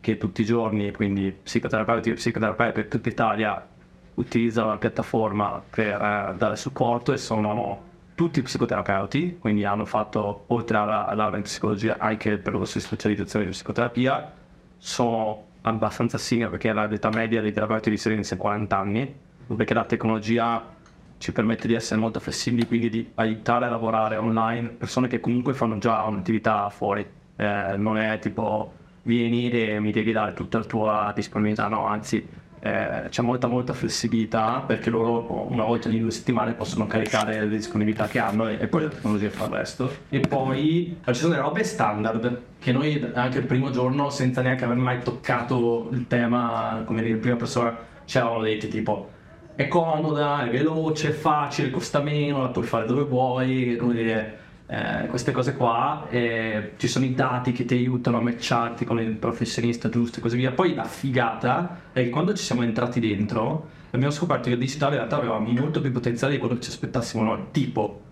[0.00, 3.66] che tutti i giorni, quindi psicoterapeuti e psicoterapeuti per tutta Italia,
[4.14, 7.82] utilizzano la piattaforma per eh, dare supporto e sono
[8.16, 13.44] tutti psicoterapeuti, quindi hanno fatto oltre alla laurea in psicologia anche il percorso di specializzazione
[13.44, 14.32] di psicoterapia,
[14.78, 19.14] sono abbastanza senior perché l'età media dei terapeuti di Serenis è 40 anni,
[19.54, 20.74] perché la tecnologia
[21.18, 25.52] ci permette di essere molto flessibili, quindi di aiutare a lavorare online persone che comunque
[25.52, 27.06] fanno già un'attività fuori.
[27.36, 32.26] Eh, non è tipo vieni e mi devi dare tutta la tua disponibilità, no, anzi
[32.66, 37.48] eh, c'è molta molta flessibilità perché loro una volta ogni due settimane possono caricare le
[37.48, 39.90] disponibilità che hanno e, e poi la tecnologia fa il resto.
[40.08, 44.64] E poi ci sono delle robe standard che noi anche il primo giorno senza neanche
[44.64, 49.14] aver mai toccato il tema come dire in prima persona ci eravamo detti tipo
[49.56, 54.38] è comoda, è veloce, è facile, costa meno, la puoi fare dove vuoi, come dire,
[54.66, 59.00] eh, queste cose qua, eh, ci sono i dati che ti aiutano a matcharti con
[59.00, 60.50] il professionista giusto e così via.
[60.50, 64.92] Poi la figata è che quando ci siamo entrati dentro abbiamo scoperto che il digitale
[64.92, 68.02] in realtà aveva molto più potenziale di quello che ci aspettassimo noi, tipo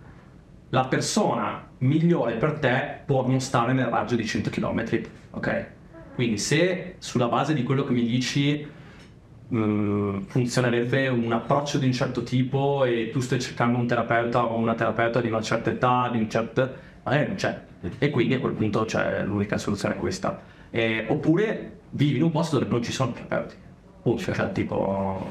[0.70, 5.66] la persona migliore per te può non stare nel raggio di 100 km, ok?
[6.14, 8.66] Quindi se sulla base di quello che mi dici
[9.54, 14.56] mm, funzionerebbe un approccio di un certo tipo e tu stai cercando un terapeuta o
[14.58, 16.74] una terapeuta di una certa età, di un certo...
[17.02, 17.62] magari non c'è.
[17.98, 20.40] E quindi a quel punto c'è l'unica soluzione è questa.
[20.70, 23.54] Eh, oppure vivi in un posto dove non ci sono terapeuti.
[24.02, 25.26] O, cioè, tipo,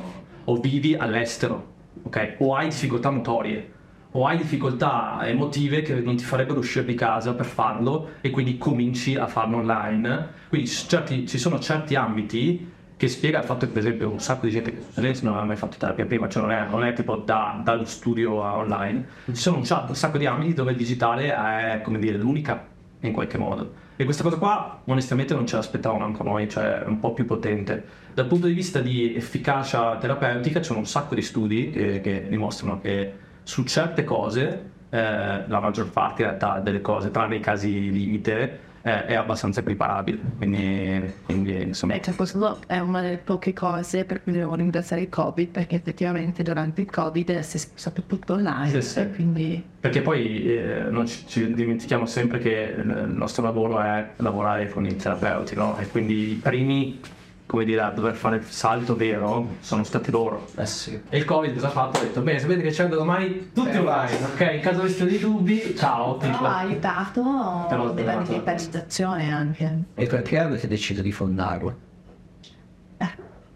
[0.46, 2.36] o vivi all'estero, ok?
[2.40, 3.72] O hai difficoltà motorie
[4.16, 8.58] o hai difficoltà emotive che non ti farebbero uscire di casa per farlo e quindi
[8.58, 10.30] cominci a farlo online.
[10.50, 12.73] Quindi certi- ci sono certi ambiti
[13.04, 15.48] che spiega il fatto che per esempio un sacco di gente che adesso non aveva
[15.48, 19.06] mai fatto terapia prima, cioè non è, non è tipo da- dallo studio a online,
[19.26, 22.66] ci sono un, un sacco di ambiti dove il digitale è come dire l'unica
[23.02, 23.82] in qualche modo.
[23.98, 27.26] E questa cosa qua onestamente non ce l'aspettavamo anche noi, cioè è un po' più
[27.26, 27.84] potente.
[28.14, 32.28] Dal punto di vista di efficacia terapeutica ci sono un sacco di studi che, che
[32.30, 33.14] dimostrano che
[33.44, 38.60] su certe cose, eh, la maggior parte in realtà delle cose, tranne i casi limite,
[38.84, 40.20] eh, è abbastanza equiparabile.
[40.38, 41.94] Quindi, quindi insomma...
[41.94, 45.76] Beh, cioè, questo è una delle poche cose per cui devo ringraziare il Covid, perché
[45.76, 49.10] effettivamente durante il Covid si è spostato tutto online, Sì, sì.
[49.16, 49.64] quindi...
[49.80, 54.86] Perché poi eh, non ci, ci dimentichiamo sempre che il nostro lavoro è lavorare con
[54.86, 55.78] i terapeuti, no?
[55.78, 57.00] E quindi i primi,
[57.46, 60.48] come dire, a dover fare il salto vero sono stati loro.
[60.56, 61.00] Eh sì.
[61.10, 62.00] E il Covid cosa ha fatto?
[62.00, 64.52] Ha detto, bene, sapete che c'è da domani tutti online, ok?
[64.56, 66.16] In caso aveste dei dubbi, ciao.
[66.16, 66.46] Però tipo.
[66.46, 69.84] ha aiutato della digitalizzazione anche.
[69.96, 71.92] E perché avete deciso di fondarlo?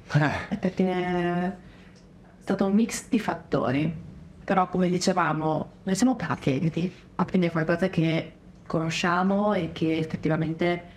[0.09, 1.55] È perché è
[2.39, 4.05] stato un mix di fattori.
[4.43, 8.31] Però come dicevamo, noi siamo patenti, a quindi è qualcosa che
[8.65, 10.95] conosciamo e che effettivamente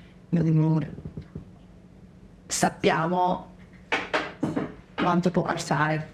[2.51, 3.49] sappiamo
[4.95, 6.11] quanto può passare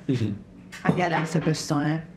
[0.82, 2.14] anche ad altre persone.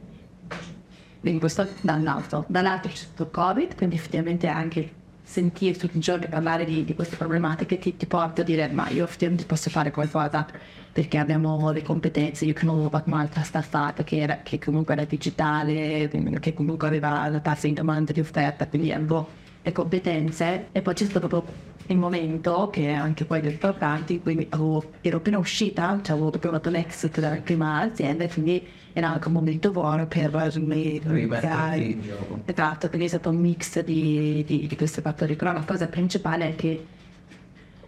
[1.19, 2.45] Quindi questo da un lato.
[2.47, 6.95] Dall'altro c'è stato il Covid, quindi effettivamente anche sentire tutti i giorni parlare di, di
[6.95, 10.47] queste problematiche ti, ti porta a dire ma io effettivamente posso fare qualcosa
[10.91, 16.53] perché abbiamo le competenze, io conosco un'altra startup che, era, che comunque era digitale, che
[16.55, 19.27] comunque aveva la tassa di domanda di offerta, quindi avevo
[19.61, 21.53] le competenze e poi c'è stato proprio
[21.89, 26.15] il momento che è anche poi del importante in cui avevo, ero appena uscita, cioè
[26.15, 30.29] avevo proprio fatto l'exit dalla prima azienda e quindi era anche un momento buono per
[32.01, 32.41] gioco.
[32.45, 36.49] Esatto, quindi è stato un mix di, di, di questi fattori, però la cosa principale
[36.49, 36.85] è che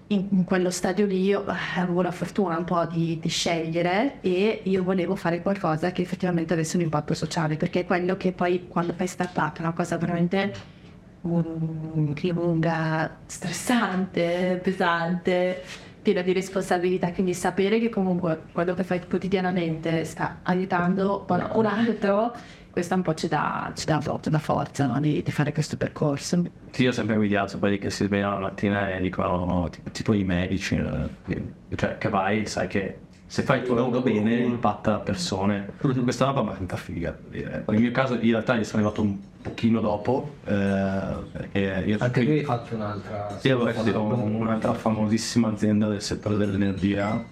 [0.07, 4.83] in, quello stadio lì io avevo la fortuna un po' di, di scegliere e io
[4.83, 8.93] volevo fare qualcosa che effettivamente avesse un impatto sociale, perché è quello che poi quando
[8.93, 10.79] fai startup è una cosa veramente
[11.21, 15.63] um, lunga, stressante, pesante,
[16.01, 22.33] piena di responsabilità, quindi sapere che comunque quello che fai quotidianamente sta aiutando qualcun altro,
[22.71, 24.99] questo un po' ci dà, ci dà, dà forza no?
[24.99, 26.43] di, di fare questo percorso.
[26.71, 30.23] Sì, io sempre invidiato quelli che si svegliano la mattina e dicono tipo, tipo i
[30.23, 32.97] medici, eh, cioè che vai, sai che
[33.31, 35.69] se fai il tuo lavoro bene impatta persone.
[35.79, 37.17] Questa roba mi è venuta figa.
[37.29, 42.43] Nel mio caso in realtà io sono arrivato un pochino dopo, eh, Anche lui hai
[42.43, 43.39] fatto un'altra...
[43.41, 47.23] Io avevo fatto un'altra famosissima azienda del settore dell'energia,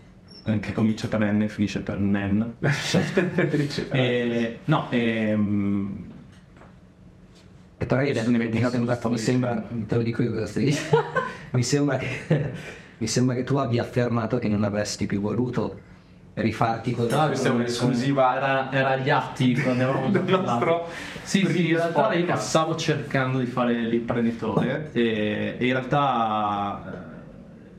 [0.62, 2.54] che comincia per N e finisce per NEN.
[3.92, 6.06] e, no, ehm,
[7.78, 11.04] E però io adesso ne mi sembra, te lo dico io cosa stai dicendo,
[11.52, 12.54] mi sembra che,
[13.00, 15.88] mi sembra che tu abbia affermato che non avresti più voluto
[16.42, 18.36] rifarti con No, questa è un'esclusiva.
[18.36, 20.88] era, era agli atti quando avevamo Del nostro
[21.24, 27.18] Sì, sì, in realtà io stavo cercando di fare l'imprenditore e, e in realtà eh,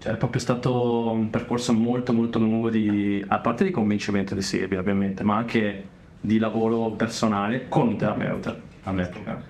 [0.02, 4.42] cioè, è proprio stato un percorso molto molto lungo di, a parte di convincimento di
[4.42, 5.84] Silvia ovviamente, ma anche
[6.20, 9.42] di lavoro personale con un terapeuta all'epoca,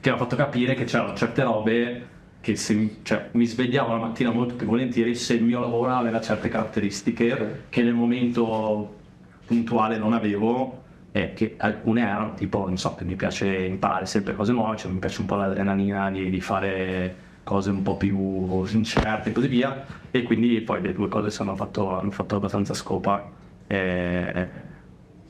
[0.00, 2.06] che mi ha fatto capire che c'erano certe robe
[2.40, 5.92] che se mi, cioè, mi svegliavo la mattina molto più volentieri se il mio lavoro
[5.92, 8.98] aveva certe caratteristiche che nel momento
[9.46, 14.34] puntuale non avevo e che alcune erano tipo, non so, che mi piace imparare sempre
[14.34, 18.64] cose nuove, cioè mi piace un po' l'adrenalina di, di fare cose un po' più
[18.72, 22.74] incerte e così via e quindi poi le due cose hanno fatto, hanno fatto abbastanza
[22.74, 23.28] scopa
[23.66, 24.68] e...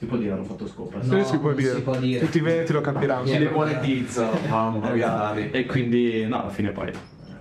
[0.00, 1.02] Si può dire hanno fatto scopa?
[1.02, 1.74] Sì, si può non dire.
[1.74, 2.20] si può dire.
[2.20, 3.26] Tutti i veneti lo capiranno.
[3.26, 4.30] Si demonetizza.
[4.48, 5.34] Mamma mia.
[5.34, 6.92] E quindi no, alla fine poi è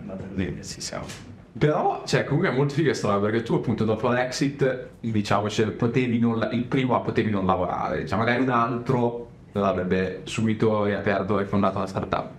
[0.02, 1.06] andata così e ci siamo.
[1.58, 5.68] Però, cioè, comunque è molto figa questa roba perché tu, appunto, dopo l'exit, diciamo, cioè,
[5.68, 11.46] potevi non, il primo potevi non lavorare, cioè, magari un altro l'avrebbe subito riaperto e
[11.46, 12.30] fondato la startup.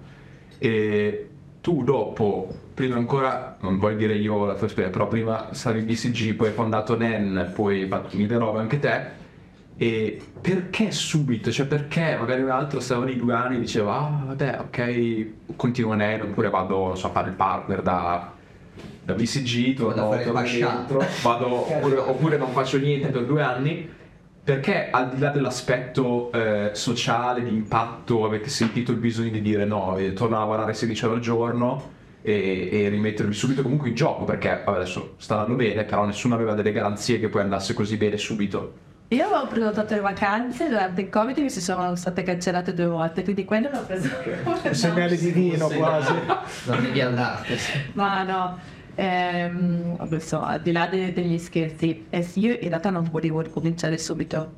[0.59, 1.31] E
[1.63, 5.87] tu, dopo, prima ancora, non voglio dire io la tua esperienza, però prima stavi in
[5.87, 9.20] BCG, poi hai fondato NEN, poi hai fatto mille robe anche te.
[9.83, 11.51] E perché subito?
[11.51, 15.95] Cioè perché magari un altro stava lì due anni e diceva ah vabbè ok continuo
[15.95, 18.31] NEN oppure vado so, a fare il partner da,
[19.03, 23.89] da BCG, torno, a torno dentro, vado, oppure, oppure non faccio niente per due anni.
[24.45, 29.65] Perché al di là dell'aspetto eh, sociale, di impatto, avete sentito il bisogno di dire
[29.65, 31.91] no, eh, torno a lavorare 16 ore al giorno
[32.21, 34.25] e, e rimettervi subito comunque in gioco?
[34.25, 37.97] Perché vabbè, adesso sta andando bene, però nessuno aveva delle garanzie che poi andasse così
[37.97, 38.89] bene subito.
[39.13, 43.25] Io avevo prenotato le vacanze durante il Covid che si sono state cancellate due volte,
[43.25, 44.09] quindi quello l'ho preso
[44.45, 46.13] come Segnale divino quasi.
[46.67, 47.59] Non devi andartene.
[47.95, 48.59] Ma no,
[48.95, 53.43] ehm, adesso al di là de- degli scherzi, eh sì, io in realtà non volevo
[53.51, 54.53] cominciare subito.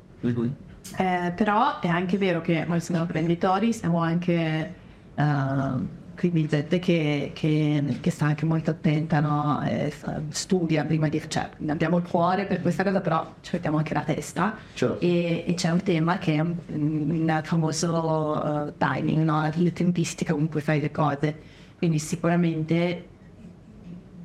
[0.97, 4.73] Eh, però è anche vero che noi siamo imprenditori, siamo anche
[5.15, 5.71] eh,
[6.15, 9.61] quindi gente che, che, che sta anche molto attenta, no?
[9.63, 11.21] E sta- studia prima di...
[11.27, 14.57] cioè abbiamo il cuore per questa cosa, però ci mettiamo anche la testa.
[14.99, 19.41] E, e c'è un tema che è il famoso eh, timing, no?
[19.41, 21.39] la tempistica con cui fai le cose.
[21.77, 23.07] Quindi sicuramente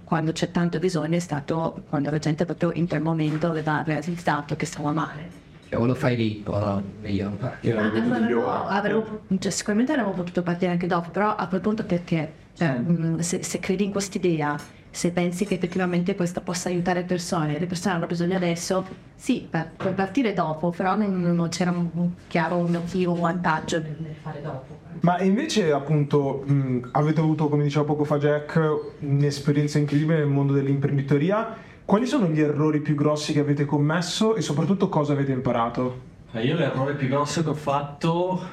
[0.05, 4.57] quando c'è tanto bisogno è stato quando la gente proprio in quel momento aveva realizzato
[4.57, 5.48] che stava male.
[5.75, 7.31] O lo fai lì, o no, io.
[7.41, 12.33] Ah, avremmo- avremmo- cioè, sicuramente avremmo potuto partire anche dopo, però a quel punto perché?
[12.55, 14.59] Cioè, mh, se, se credi in quest'idea,
[14.91, 19.73] se pensi che effettivamente questa possa aiutare persone, le persone hanno bisogno adesso, sì, per,
[19.77, 24.15] puoi partire dopo, però non, non c'era un un chiaro motivo, un vantaggio nel nel
[24.23, 24.77] fare dopo.
[25.01, 28.59] Ma invece, appunto, mh, avete avuto, come diceva poco fa Jack,
[29.01, 31.67] un'esperienza incredibile nel mondo dell'imprenditoria.
[31.89, 36.01] Quali sono gli errori più grossi che avete commesso e soprattutto cosa avete imparato?
[36.33, 38.47] Eh, Io l'errore più grosso che ho fatto,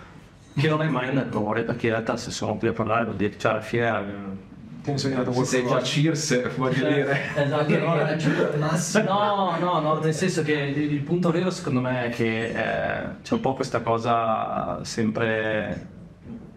[0.58, 3.18] che non è mai un errore, perché in realtà se sono qui a parlare vuol
[3.18, 4.04] dire, cioè alla fine eh,
[4.84, 5.92] Ti ho insegnato Se sei già qualcosa?
[5.92, 7.20] Circe, voglio dire.
[7.36, 13.08] Esatto, no, no, no, nel senso che il, punto vero secondo me è che eh,
[13.22, 15.88] c'è un po' questa cosa sempre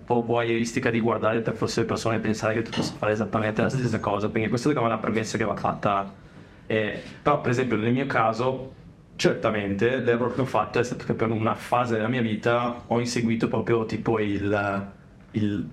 [0.04, 3.62] po' voyeuristica di guardare per forse le persone e pensare che tu possa fare esattamente
[3.62, 6.26] la stessa cosa, quindi questa è una premessa che va fatta.
[6.70, 8.74] Eh, però per esempio nel mio caso,
[9.16, 13.00] certamente l'errore che ho fatto è stato che per una fase della mia vita ho
[13.00, 14.92] inseguito proprio tipo il,
[15.30, 15.68] il,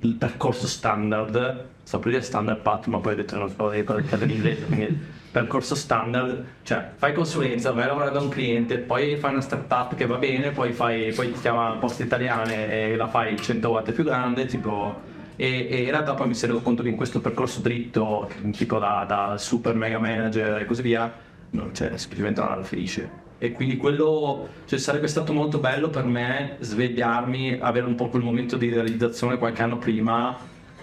[0.00, 4.24] il percorso standard, sto per dire standard path, ma poi ho detto non so dire
[4.24, 4.98] in inglese, quindi
[5.32, 9.96] percorso standard, cioè fai consulenza, vai a lavorare da un cliente, poi fai una startup
[9.96, 13.90] che va bene, poi, fai, poi ti chiama Poste Italiane e la fai 100 volte
[13.90, 15.16] più grande, tipo...
[15.40, 18.80] E, e in realtà poi mi è reso conto che in questo percorso dritto, tipo
[18.80, 21.12] da, da super mega manager e così via,
[21.50, 23.26] non, cioè, semplicemente non ero felice.
[23.38, 28.24] E quindi quello, cioè, sarebbe stato molto bello per me svegliarmi, avere un po' quel
[28.24, 30.36] momento di realizzazione qualche anno prima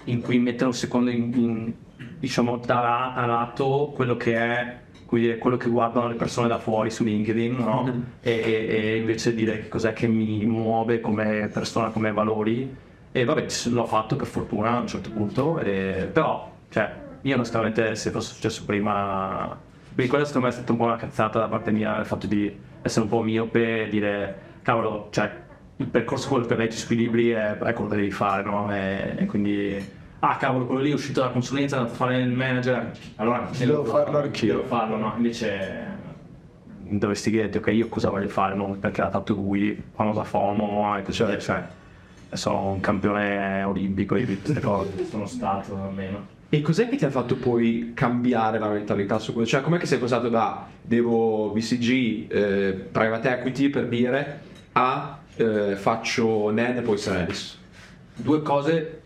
[0.04, 1.72] in cui mettere un secondo in, in
[2.18, 6.90] diciamo, da a lato quello che è quindi quello che guardano le persone da fuori
[6.90, 7.84] su LinkedIn, no?
[7.84, 8.00] Mm-hmm.
[8.22, 12.84] e, e, invece dire che cos'è che mi muove come persona, come valori.
[13.16, 17.94] E vabbè, l'ho fatto per fortuna a un certo punto, e, però, cioè, io onestamente
[17.94, 19.58] se fosse successo prima,
[19.94, 22.26] quindi quella secondo me è stata un po' una cazzata da parte mia, il fatto
[22.26, 25.32] di essere un po' miope e dire, cavolo, cioè,
[25.76, 28.70] il percorso quello per leggi sui libri è, è quello che devi fare, no?
[28.70, 32.18] E, e quindi ah cavolo quello lì è uscito dalla consulenza, è andato a fare
[32.18, 34.56] il manager, allora devo farlo anch'io.
[34.56, 35.14] Devo farlo, no?
[35.16, 35.94] Invece
[36.80, 38.76] dovresti chiederti ok io cosa voglio fare, no?
[38.78, 41.22] perché l'ha fatto lui, famosa FOMO, e così,
[42.36, 46.34] sono un campione olimpico di queste cose, sono stato almeno.
[46.48, 49.56] E cos'è che ti ha fatto poi cambiare la mentalità su questo?
[49.56, 54.40] Cioè, com'è che sei passato da devo BCG, eh, private equity per dire,
[54.72, 57.58] a eh, faccio NEN e poi Serenis?
[58.14, 59.02] Due cose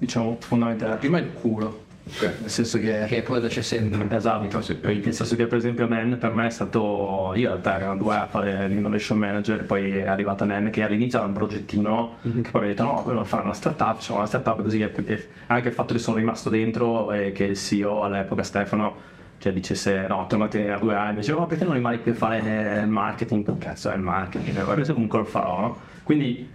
[0.00, 0.92] diciamo, fondamentale.
[0.92, 1.88] La prima è il culo.
[2.06, 2.34] Okay.
[2.40, 4.06] Nel senso che, che quello c'è sempre.
[4.16, 7.96] Esatto, nel senso che per esempio Nen per me è stato, io in realtà erano
[7.96, 12.16] due a fare l'innovation manager e poi è arrivata Nen che all'inizio era un progettino
[12.26, 12.42] mm-hmm.
[12.42, 15.28] che poi mi ha detto no, voglio fare una startup, facciamo una startup così e
[15.46, 19.08] anche il fatto che sono rimasto dentro e che il CEO all'epoca Stefano
[19.38, 22.80] cioè dicesse no, tornate a due anni, dicevo ma perché non rimani qui a fare
[22.82, 23.44] il marketing?
[23.44, 24.92] Che cazzo è il marketing?
[24.92, 25.78] Comunque lo farò, no?
[26.02, 26.46] Quindi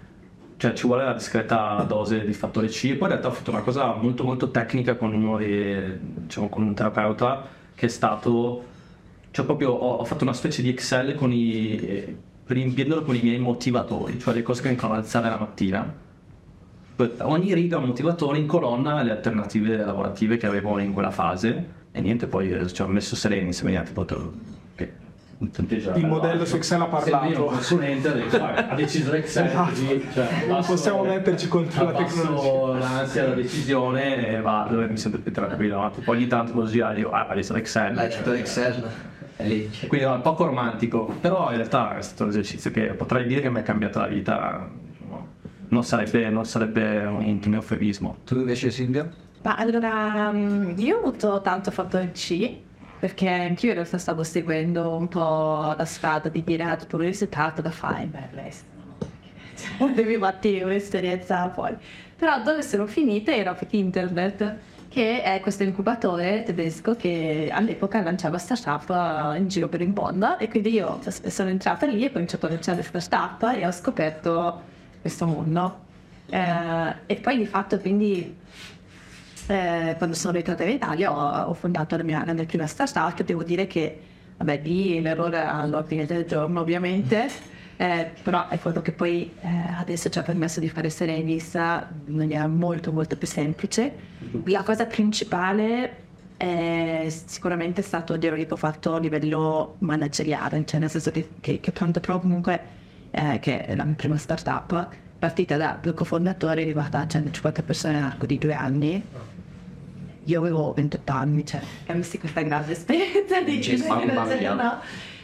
[0.58, 2.96] cioè ci vuole la discreta dose di fattore C.
[2.96, 6.64] Poi in realtà ho fatto una cosa molto molto tecnica con uno di, diciamo, con
[6.64, 8.74] un terapeuta che è stato
[9.32, 13.40] cioè proprio ho, ho fatto una specie di Excel con i riempiendolo con i miei
[13.40, 16.04] motivatori cioè le cose che mi fanno alzare la mattina.
[17.20, 21.84] Ogni riga un motivatore in colonna le alternative lavorative che avevo in quella fase.
[21.92, 23.84] E niente poi ci ho messo sereni se mi ha
[25.38, 27.28] il modello su Excel ha parlato.
[27.28, 28.08] Il consulente
[28.40, 29.70] ha deciso l'Excel esatto.
[29.70, 32.78] così, cioè, non possiamo metterci contro la tecnologia.
[32.78, 35.92] l'ansia della decisione e vado e mi sento più tranquillo.
[36.04, 37.98] Poi ogni tanto così dico, ah, ha deciso l'Excel.
[37.98, 38.84] Ha deciso l'Excel.
[39.36, 43.42] Quindi è un po' romantico, però in realtà è stato un esercizio che potrei dire
[43.42, 44.70] che mi ha cambiato la vita.
[45.68, 48.18] Non sarebbe, non sarebbe un mio eufemismo.
[48.24, 49.10] Tu invece Silvia?
[49.42, 52.64] Ma allora, mm, io ho avuto tanto fattore C
[53.00, 57.54] perché anch'io in realtà stavo seguendo un po' la strada di dire ah, tu l'università
[57.56, 58.74] da fare, beh, all'estero.
[59.56, 61.78] Cioè, devi battere un'esperienza fuori.
[62.16, 64.58] Però dove sono finita era internet,
[64.96, 70.48] che è questo incubatore tedesco che all'epoca lanciava startup in giro per il mondo e
[70.48, 74.62] quindi io sono entrata lì e ho cominciato a lanciare startup e ho scoperto
[75.02, 75.84] questo mondo.
[76.30, 78.36] Eh, e poi di fatto quindi
[79.48, 83.22] eh, quando sono rientrata in Italia ho, ho fondato la mia, la mia prima startup,
[83.24, 84.00] devo dire che
[84.38, 87.30] vabbè, lì l'errore all'ordine del giorno ovviamente,
[87.78, 92.16] eh, però è quello che poi eh, adesso ci ha permesso di fare Serenis in
[92.16, 93.94] maniera molto molto più semplice.
[94.46, 96.04] La cosa principale
[96.38, 101.30] è sicuramente stato il lavoro che ho fatto a livello manageriale, cioè nel senso che,
[101.40, 102.60] che, che Pronto Pro comunque,
[103.12, 105.80] eh, che è la mia prima startup, partita da
[106.60, 109.04] è arrivata a 150 persone nell'arco di due anni
[110.26, 114.80] io avevo 28 anni, cioè avessi questa grande esperienza di generazione, no?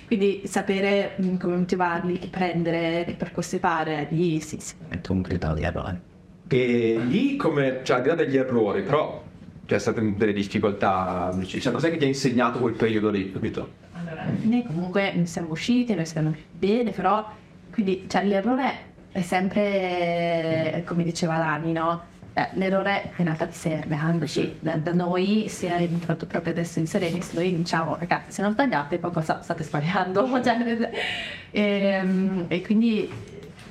[0.05, 5.53] Quindi sapere mm, come motivarli, chi prendere, che percorsi fare, lì sì, sicuramente un grido
[5.53, 6.01] di errore.
[6.49, 9.23] E lì come, cioè al di là degli errori, però
[9.65, 13.69] c'è state delle difficoltà, cioè cos'è che ti ha insegnato quel periodo lì, capito?
[13.93, 17.25] Allora, noi comunque siamo usciti, noi stiamo bene, però
[17.71, 22.09] quindi cioè, l'errore è sempre, come diceva Lani, no?
[22.53, 26.87] L'errore in realtà ti serve, anzi da, da, noi si è entrato proprio adesso in
[26.87, 30.91] Serenis, noi diciamo ragazzi se non sbagliate qualcosa state sbagliando cioè,
[31.51, 33.11] e, ehm, e, quindi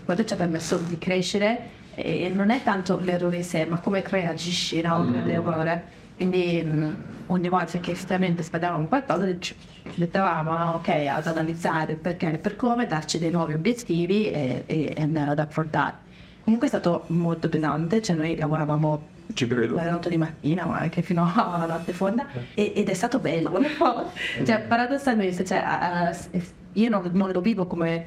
[0.05, 4.05] quello ci ha permesso di crescere e non è tanto l'errore in sé ma come
[4.07, 6.93] reagisci no, all'errore quindi mm,
[7.29, 9.55] ogni volta che estremamente sbagliavamo qualcosa ci
[9.95, 14.95] mettevamo ok ad analizzare il perché e per come darci dei nuovi obiettivi e, e,
[14.99, 15.95] and uh, that for that
[16.43, 19.03] comunque è stato molto pesante, cioè noi lavoravamo
[19.35, 19.75] Ci credo.
[19.75, 23.53] dalle 8 di mattina ma anche fino alla notte fonda e- ed è stato bello
[24.45, 26.17] cioè paradossalmente cioè, a-
[26.73, 28.07] io non, non lo vivo come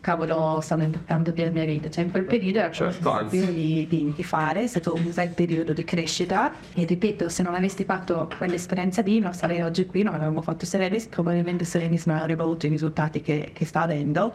[0.00, 3.38] cavolo stanno invecchiando per la mia vita cioè in quel periodo era Certo, anzi.
[3.54, 7.54] di, di, di fare è stato un bel periodo di crescita e ripeto se non
[7.54, 12.16] avessi fatto quell'esperienza lì non sarei oggi qui non avremmo fatto Serenis probabilmente Serenis non
[12.18, 14.32] avrebbe avuto i risultati che, che sta avendo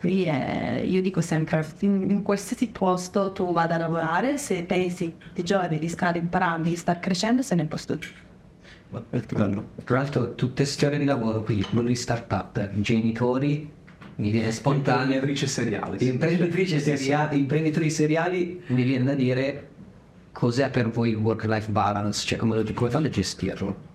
[0.00, 5.12] quindi eh, io dico sempre, in, in qualsiasi posto tu vada a lavorare, se pensi
[5.34, 8.26] di giorni di stare imparando, di stare crescendo, sei nel posto giusto.
[9.84, 13.70] Tra l'altro tutte storie di lavoro qui, quello di startup, genitori,
[14.16, 15.98] mi viene spontaneo, Imprenditrice seriale.
[15.98, 16.08] sì.
[16.08, 19.68] imprenditrici seriali, imprenditori seriali, mi viene da dire
[20.32, 23.87] cos'è per voi il work-life balance, cioè come, lo, come fate a gestirlo?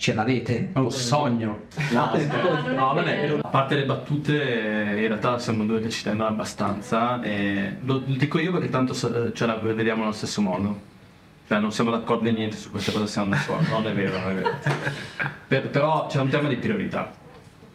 [0.00, 0.70] Ce l'avete?
[0.74, 1.62] Un sogno.
[1.90, 2.12] No,
[2.72, 3.40] no, non è vero.
[3.42, 7.20] A parte le battute, in realtà siamo due che ci tengono abbastanza.
[7.20, 10.80] E lo, lo dico io perché tanto ce la vediamo nello stesso modo.
[11.48, 13.68] Cioè, non siamo d'accordo in niente su questa cosa, siamo d'accordo.
[13.70, 14.50] Non è vero, non è vero.
[15.48, 17.10] Per- però c'è un tema di priorità.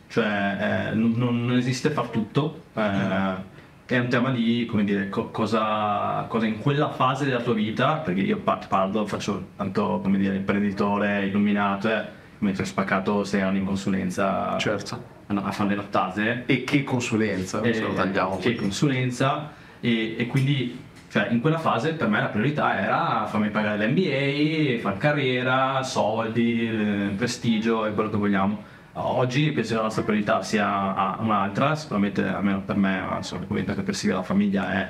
[0.07, 2.61] Cioè, eh, non, non esiste far tutto.
[2.73, 3.51] eh,
[3.85, 7.95] è un tema di, come dire, co- cosa, cosa in quella fase della tua vita,
[7.97, 12.03] perché io pa- parlo, faccio tanto, come dire, imprenditore, illuminato, eh,
[12.39, 15.03] mentre spaccato sei anni in consulenza Certo.
[15.27, 16.43] a, a fare le nottate.
[16.45, 18.37] E che consulenza, Eh, se lo tagliamo.
[18.37, 20.79] Che consulenza e, e quindi
[21.09, 26.67] cioè, in quella fase per me la priorità era farmi pagare l'MBA, fare carriera, soldi,
[26.67, 28.63] eh, prestigio e quello che vogliamo.
[28.95, 33.95] Oggi penso che la nostra priorità sia a- un'altra, sicuramente almeno per me, che per
[33.95, 34.87] Silvia la famiglia è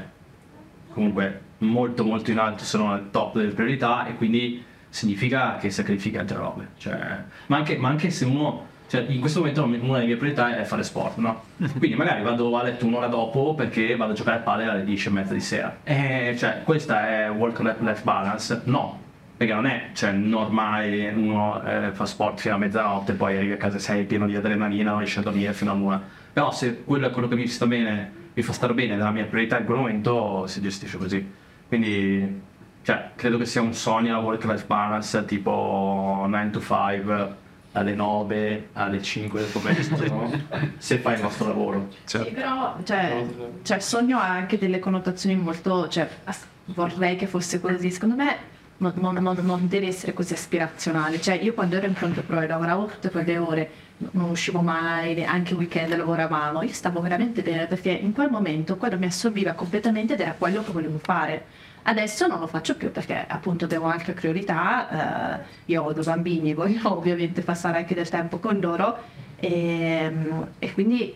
[0.91, 6.17] comunque molto molto in alto, sono al top delle priorità e quindi significa che sacrifichi
[6.17, 6.67] altre robe.
[6.77, 10.57] Cioè, ma, anche, ma anche se uno, cioè in questo momento una delle mie priorità
[10.57, 11.43] è fare sport, no?
[11.77, 15.07] Quindi magari vado a letto un'ora dopo perché vado a giocare a padel alle 10
[15.07, 15.77] e mezza di sera.
[15.83, 18.61] E cioè, questa è work-life balance?
[18.65, 19.02] No.
[19.35, 23.57] Perché non è cioè, normale uno eh, fa sport fino a mezzanotte, poi arrivi a
[23.57, 26.01] casa e sei pieno di adrenalina, non riesci a dormire fino a l'una.
[26.31, 29.11] Però se quello è quello che mi sta bene, mi fa stare bene, è la
[29.11, 31.31] mia priorità in quel momento, si gestisce così.
[31.67, 32.41] Quindi,
[32.83, 37.35] cioè, credo che sia un sogno la work-life balance, tipo 9 to 5,
[37.73, 40.31] alle 9, alle 5 del pomeriggio,
[40.77, 41.89] se fai il nostro lavoro.
[42.03, 43.25] Sì, però cioè,
[43.63, 46.07] cioè, il sogno ha anche delle connotazioni molto, cioè,
[46.65, 48.51] vorrei che fosse così, secondo me
[48.91, 52.41] non, non- non- non deve essere così aspirazionale, cioè io quando ero in pronto pro
[52.41, 53.69] e lavoravo tutte quelle ore,
[54.11, 58.97] non uscivo mai, anche weekend lavoravamo, io stavo veramente bene perché in quel momento quello
[58.97, 61.45] mi assorbiva completamente ed era quello che volevo fare.
[61.85, 66.53] Adesso non lo faccio più perché appunto devo altre priorità, eh, io ho due bambini
[66.53, 68.97] voglio ovviamente passare anche del tempo con loro
[69.35, 70.11] e,
[70.59, 71.13] e quindi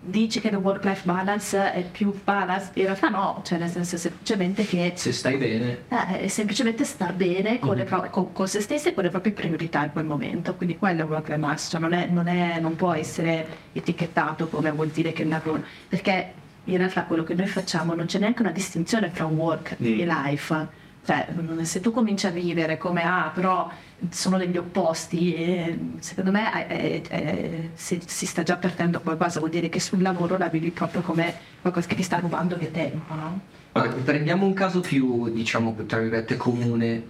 [0.00, 4.64] dici che il work-life balance è più balance, in realtà no, cioè nel senso semplicemente
[4.64, 8.60] che Se stai bene, eh, è semplicemente star bene con, le pro- con- con se
[8.62, 11.68] stessi e con le proprie priorità in quel momento, quindi quello è il work-life balance,
[11.70, 15.30] cioè non, è- non è- non può essere etichettato come vuol dire che è un
[15.32, 16.32] lavoro, perché
[16.64, 20.66] in realtà quello che noi facciamo non c'è neanche una distinzione tra work e life,
[21.08, 21.26] cioè
[21.62, 23.70] se tu cominci a vivere come ah però
[24.10, 29.50] sono degli opposti, eh, secondo me eh, eh, se si sta già perdendo qualcosa vuol
[29.50, 33.14] dire che sul lavoro la vivi proprio come qualcosa che ti sta rubando via tempo,
[33.14, 33.40] no?
[33.72, 37.06] Guarda, prendiamo un caso più, diciamo, tra virgolette comune,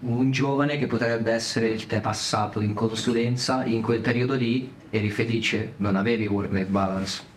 [0.00, 5.10] un giovane che potrebbe essere il te passato in consulenza in quel periodo lì eri
[5.10, 7.29] felice, non avevi work-life balance.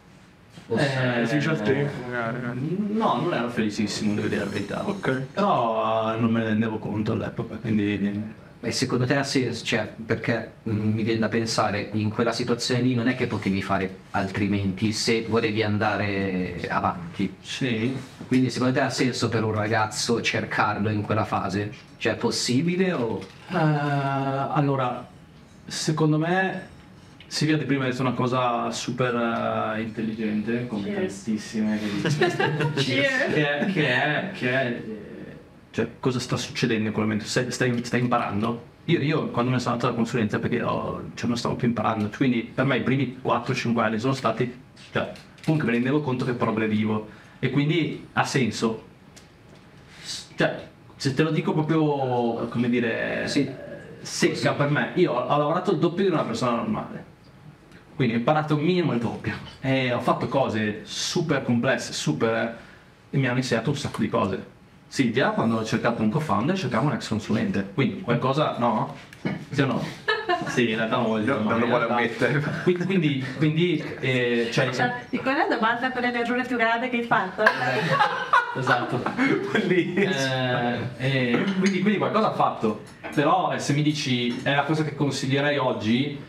[0.70, 2.78] Eh, Sì, il tempo, magari.
[2.92, 4.88] No, non ero felicissimo, devo dire la verità.
[4.88, 5.10] Ok.
[5.34, 8.42] Però eh, non me ne rendevo conto all'epoca, quindi...
[8.66, 12.80] E secondo te ha senso, cioè, perché mm, mi viene da pensare, in quella situazione
[12.82, 17.36] lì non è che potevi fare altrimenti se volevi andare avanti.
[17.42, 17.94] Sì.
[18.26, 21.74] Quindi secondo te ha senso per un ragazzo cercarlo in quella fase?
[21.98, 23.20] Cioè è possibile o...
[23.50, 25.06] Eh, allora,
[25.66, 26.70] secondo me
[27.34, 29.16] Silvia di prima ha detto una cosa super
[29.76, 31.24] eh, intelligente, come Cheers.
[31.24, 32.32] tantissime che dice.
[32.78, 35.38] che, è, che è, che è, eh,
[35.72, 37.26] cioè, cosa sta succedendo in quel momento?
[37.26, 38.66] Stai, stai- stai imparando?
[38.86, 42.12] Io, io quando mi sono andato alla consulenza perché ho- cioè, non stavo più imparando,
[42.16, 44.56] quindi per me i primi 4-5 anni sono stati,
[44.92, 45.12] cioè,
[45.44, 47.08] comunque mi rendevo conto che progredivo
[47.40, 48.86] e quindi ha senso.
[50.36, 50.68] Cioè,
[50.98, 53.50] se te lo dico proprio, come dire, Sì.
[54.02, 57.12] secca per me, io ho lavorato il doppio di una persona normale.
[57.96, 59.34] Quindi ho imparato il minimo e il doppio.
[59.62, 62.58] E ho fatto cose super complesse, super...
[63.10, 64.52] e mi hanno insegnato un sacco di cose.
[64.88, 67.72] Silvia, quando ho cercato un co-founder, cercavo un ex consulente.
[67.74, 68.96] Quindi qualcosa, no?
[69.50, 69.86] Sì o no?
[70.48, 71.42] Sì, in realtà non voglio.
[71.42, 72.40] Non lo vuole ammettere.
[72.64, 77.04] Quindi, quindi, quindi, eh, cioè, Cioè, di quella domanda è l'errore più grande che hai
[77.04, 77.44] fatto?
[78.56, 79.02] Esatto.
[79.52, 80.12] Bellissimo.
[80.12, 82.82] Eh, e quindi, quindi qualcosa ha fatto.
[83.16, 86.20] Però eh, se mi dici è la cosa che consiglierei oggi,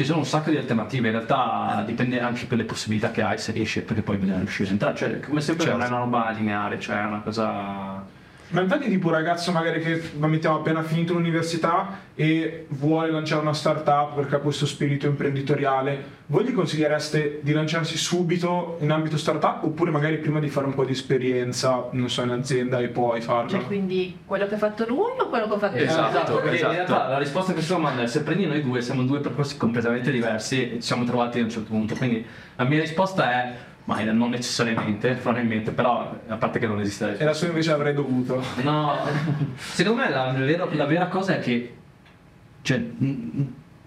[0.00, 1.08] ci sono un sacco di alternative.
[1.08, 4.68] In realtà dipende anche per le possibilità che hai, se riesci, perché poi bisogna riuscire
[4.70, 4.96] a entrare.
[4.96, 8.18] Cioè, come sempre non è una roba lineare, cioè è una cosa.
[8.50, 13.54] Ma infatti tipo un ragazzo magari che mettiamo appena finito l'università e vuole lanciare una
[13.54, 19.62] startup perché ha questo spirito imprenditoriale, voi gli consigliereste di lanciarsi subito in ambito startup
[19.62, 23.20] oppure magari prima di fare un po' di esperienza, non so, in azienda e poi
[23.20, 23.50] farlo?
[23.50, 25.84] Cioè, quindi quello che ha fatto lui o quello che ho fatto io?
[25.84, 26.72] Esatto, perché esatto.
[26.72, 29.56] in realtà la risposta a questa domanda è se prendi noi due siamo due percorsi
[29.56, 31.94] completamente diversi e ci siamo trovati a un certo punto.
[31.94, 32.26] Quindi
[32.56, 33.54] la mia risposta è
[33.84, 37.94] ma non necessariamente, probabilmente, però a parte che non esiste E la sua invece avrei
[37.94, 38.42] dovuto.
[38.62, 38.96] No,
[39.56, 41.74] secondo me la, vera, la vera cosa è che
[42.62, 42.82] cioè,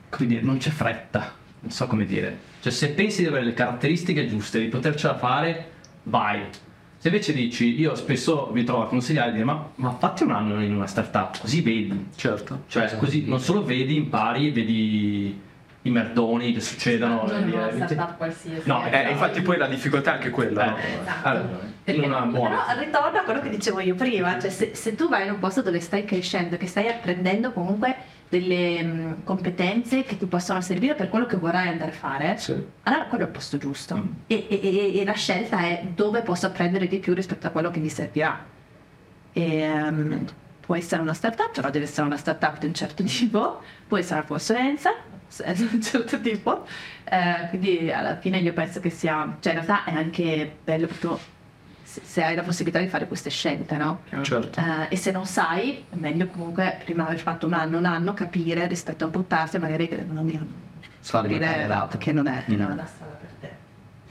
[0.09, 2.51] come dire, non c'è fretta, non so come dire.
[2.59, 5.71] Cioè, se pensi di avere le caratteristiche giuste, di potercela fare,
[6.03, 6.41] vai.
[6.97, 10.31] Se invece dici, io spesso mi trovo a consigliare di dire, ma, ma fatti un
[10.31, 12.07] anno in una startup, così vedi.
[12.15, 12.63] Certo.
[12.67, 15.39] Cioè, così non solo vedi, impari, vedi
[15.85, 17.23] i merdoni che succedono.
[17.27, 18.61] Non e via, una startup qualsiasi.
[18.67, 20.65] No, Eh, infatti poi la difficoltà è anche quella.
[20.71, 20.77] no?
[20.77, 21.27] Eh, Esatto.
[21.85, 22.63] Allora, una buona.
[22.67, 25.39] Però ritorno a quello che dicevo io prima, cioè se, se tu vai in un
[25.39, 27.95] posto dove stai crescendo, che stai apprendendo comunque
[28.29, 32.55] delle mh, competenze che ti possono servire per quello che vorrai andare a fare, sì.
[32.83, 33.95] allora quello è il posto giusto.
[33.97, 34.11] Mm.
[34.27, 37.69] E, e- e- e la scelta è dove posso apprendere di più rispetto a quello
[37.69, 38.39] che mi servirà.
[39.33, 40.25] E, ehm,
[40.61, 44.19] può essere una startup, però deve essere una startup di un certo tipo, può essere
[44.21, 44.93] una consulenza
[45.55, 46.65] di un certo tipo.
[47.05, 51.19] Eh, quindi alla fine io penso che sia, cioè in realtà è anche bello proprio
[51.83, 54.01] se, se hai la possibilità di fare queste scelte, no?
[54.21, 54.59] Certo.
[54.59, 58.13] Eh, e se non sai, è meglio comunque prima aver fatto un anno, un anno,
[58.13, 60.27] capire rispetto a buttarsi magari che non
[61.01, 61.45] scoprire
[61.97, 62.77] che non è Mm.
[62.77, 63.12] la strada per te.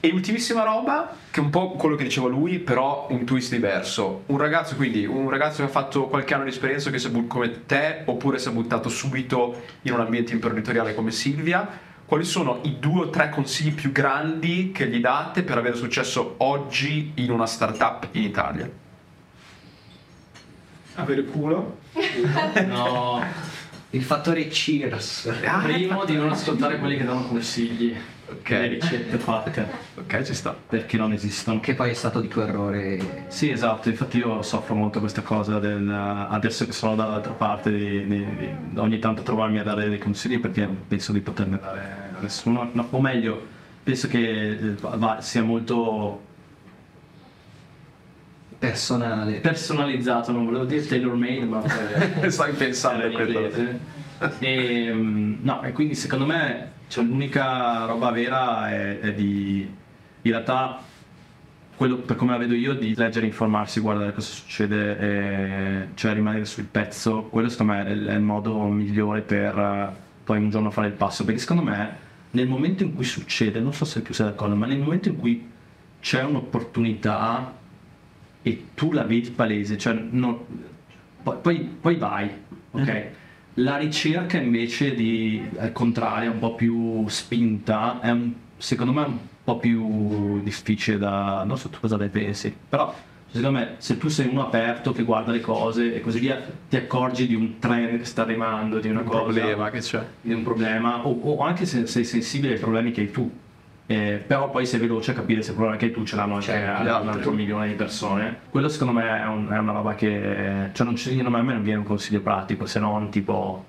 [0.05, 4.23] E ultimissima roba, che è un po' quello che diceva lui, però un twist diverso.
[4.25, 7.09] Un ragazzo, quindi, un ragazzo che ha fatto qualche anno di esperienza che si è
[7.09, 11.65] bu- come te, oppure si è buttato subito in un ambiente imprenditoriale come Silvia.
[12.05, 16.35] Quali sono i due o tre consigli più grandi che gli date per avere successo
[16.39, 18.69] oggi in una startup in Italia?
[20.95, 21.77] Avere culo?
[22.67, 23.23] No,
[23.91, 25.31] Il fattore cheers.
[25.63, 27.95] primo di non ascoltare quelli che danno consigli.
[28.39, 28.49] Ok.
[28.49, 30.55] Le ricette fatte, Ok, ci sta.
[30.67, 31.59] perché non esistono.
[31.59, 33.25] Che poi è stato di tuo errore.
[33.27, 38.05] Sì, esatto, infatti io soffro molto questa cosa del adesso che sono dall'altra parte di,
[38.07, 41.79] di- di ogni tanto trovarmi a dare dei consigli perché non penso di poterne dare
[42.17, 43.41] a nessuno, no, o meglio,
[43.83, 46.21] penso che eh, va- sia molto
[48.59, 49.39] Personale.
[49.41, 51.61] personalizzato, non volevo dire tailor made, ma
[52.21, 53.49] eh, Stai pensando a quello.
[54.39, 59.81] E, mm, no, e quindi secondo me cioè, l'unica roba vera è, è di
[60.25, 60.81] in realtà
[61.75, 66.45] quello per come la vedo io di leggere, informarsi, guardare cosa succede, e, cioè rimanere
[66.45, 69.89] sul pezzo, quello secondo me è il, modo migliore per eh,
[70.23, 71.97] poi un giorno fare il passo, perché secondo me
[72.31, 75.17] nel momento in cui succede, non so se più sei d'accordo, ma nel momento in
[75.17, 75.49] cui
[75.99, 77.53] c'è un'opportunità
[78.41, 80.39] e tu la vedi palese, cioè non-
[81.23, 82.29] poi, poi- poi vai,
[82.71, 83.07] ok?
[83.57, 89.17] La ricerca invece di, al contrario, un po' più spinta, è un- secondo me un
[89.43, 91.43] po' più difficile da...
[91.45, 92.91] non so tu cosa ne pensi, però
[93.27, 96.75] secondo me se tu sei uno aperto che guarda le cose e così via, ti
[96.77, 100.03] accorgi di un trend che sta arrivando, di una Un cosa problema che c'è.
[100.21, 103.29] di un problema o, o anche se sei sensibile ai problemi che hai tu
[103.85, 106.35] Eh, però poi sei veloce a capire se i problemi che hai tu ce l'hanno
[106.35, 108.39] anche Certo, un altro milione di persone.
[108.49, 111.61] Quello secondo me è, un- è una roba che cioè non ci, a me non
[111.63, 113.65] viene un consiglio pratico se non tipo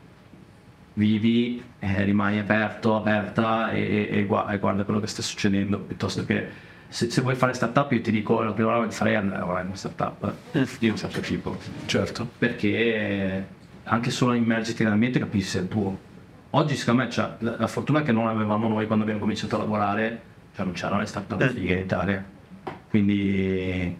[0.96, 5.78] vivi eh, rimani aperto aperta e, e- e gua- e guarda quello che sta succedendo
[5.80, 6.46] piuttosto che
[6.88, 9.36] se, se vuoi fare startup io ti dico la prima roba che farei è andare
[9.38, 10.32] a lavorare in una startup
[10.78, 11.56] di un certo tipo.
[11.86, 12.28] Certo.
[12.38, 13.46] perché
[13.82, 15.98] anche solo immergerti nell'ambiente capisci se è il tuo.
[16.56, 19.58] Oggi secondo me c'è la, la fortuna che non avevamo noi quando abbiamo cominciato a
[19.58, 20.20] lavorare,
[20.54, 22.24] cioè non c'erano le start-up fighe in Italia.
[22.88, 23.96] Quindi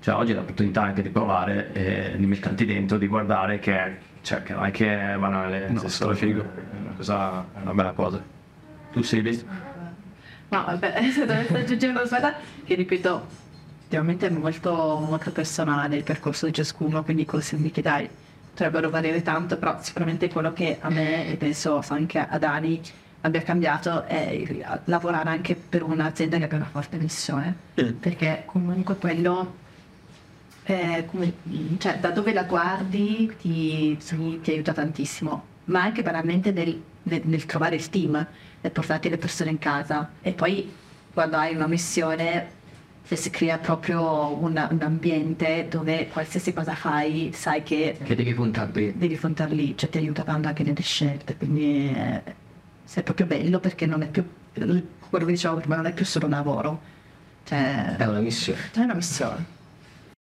[0.00, 4.42] cioè, oggi è l'opportunità anche di provare e di metterti dentro, di guardare che, cioè,
[4.42, 6.40] che non è che è banale, No, sto- figo.
[6.42, 8.20] È una, cosa, è una bella cosa.
[8.90, 9.46] Tu sei lì?
[10.48, 13.26] No, vabbè, se dovessi aggiungere una cosa, che ripeto,
[13.78, 18.08] effettivamente è molto, molto personale il percorso di ciascuno, quindi i consigli che dai
[18.58, 22.80] potrebbero variare tanto, però sicuramente quello che a me e penso anche a Dani
[23.20, 27.54] abbia cambiato è lavorare anche per un'azienda che abbia una forte missione,
[28.00, 29.54] perché comunque quello
[30.64, 31.32] eh, come-
[31.78, 37.22] cioè, da dove la guardi ti, ti- ti aiuta tantissimo, ma anche banalmente nel, nel-
[37.24, 38.26] nel trovare il team,
[38.60, 40.10] nel portarti le persone in casa.
[40.20, 40.70] E poi
[41.14, 42.56] quando hai una missione
[43.10, 48.34] e si crea proprio un, un ambiente dove qualsiasi cosa fai sai che Che devi
[48.34, 48.92] puntare lì.
[48.96, 52.22] devi puntare lì, cioè ti aiuta tanto anche nelle scelte, quindi eh,
[52.92, 56.26] è proprio bello perché non è più, quello che dicevo prima, non è più solo
[56.26, 56.80] un lavoro,
[57.44, 58.58] cioè È una missione.
[58.74, 59.56] è una missione.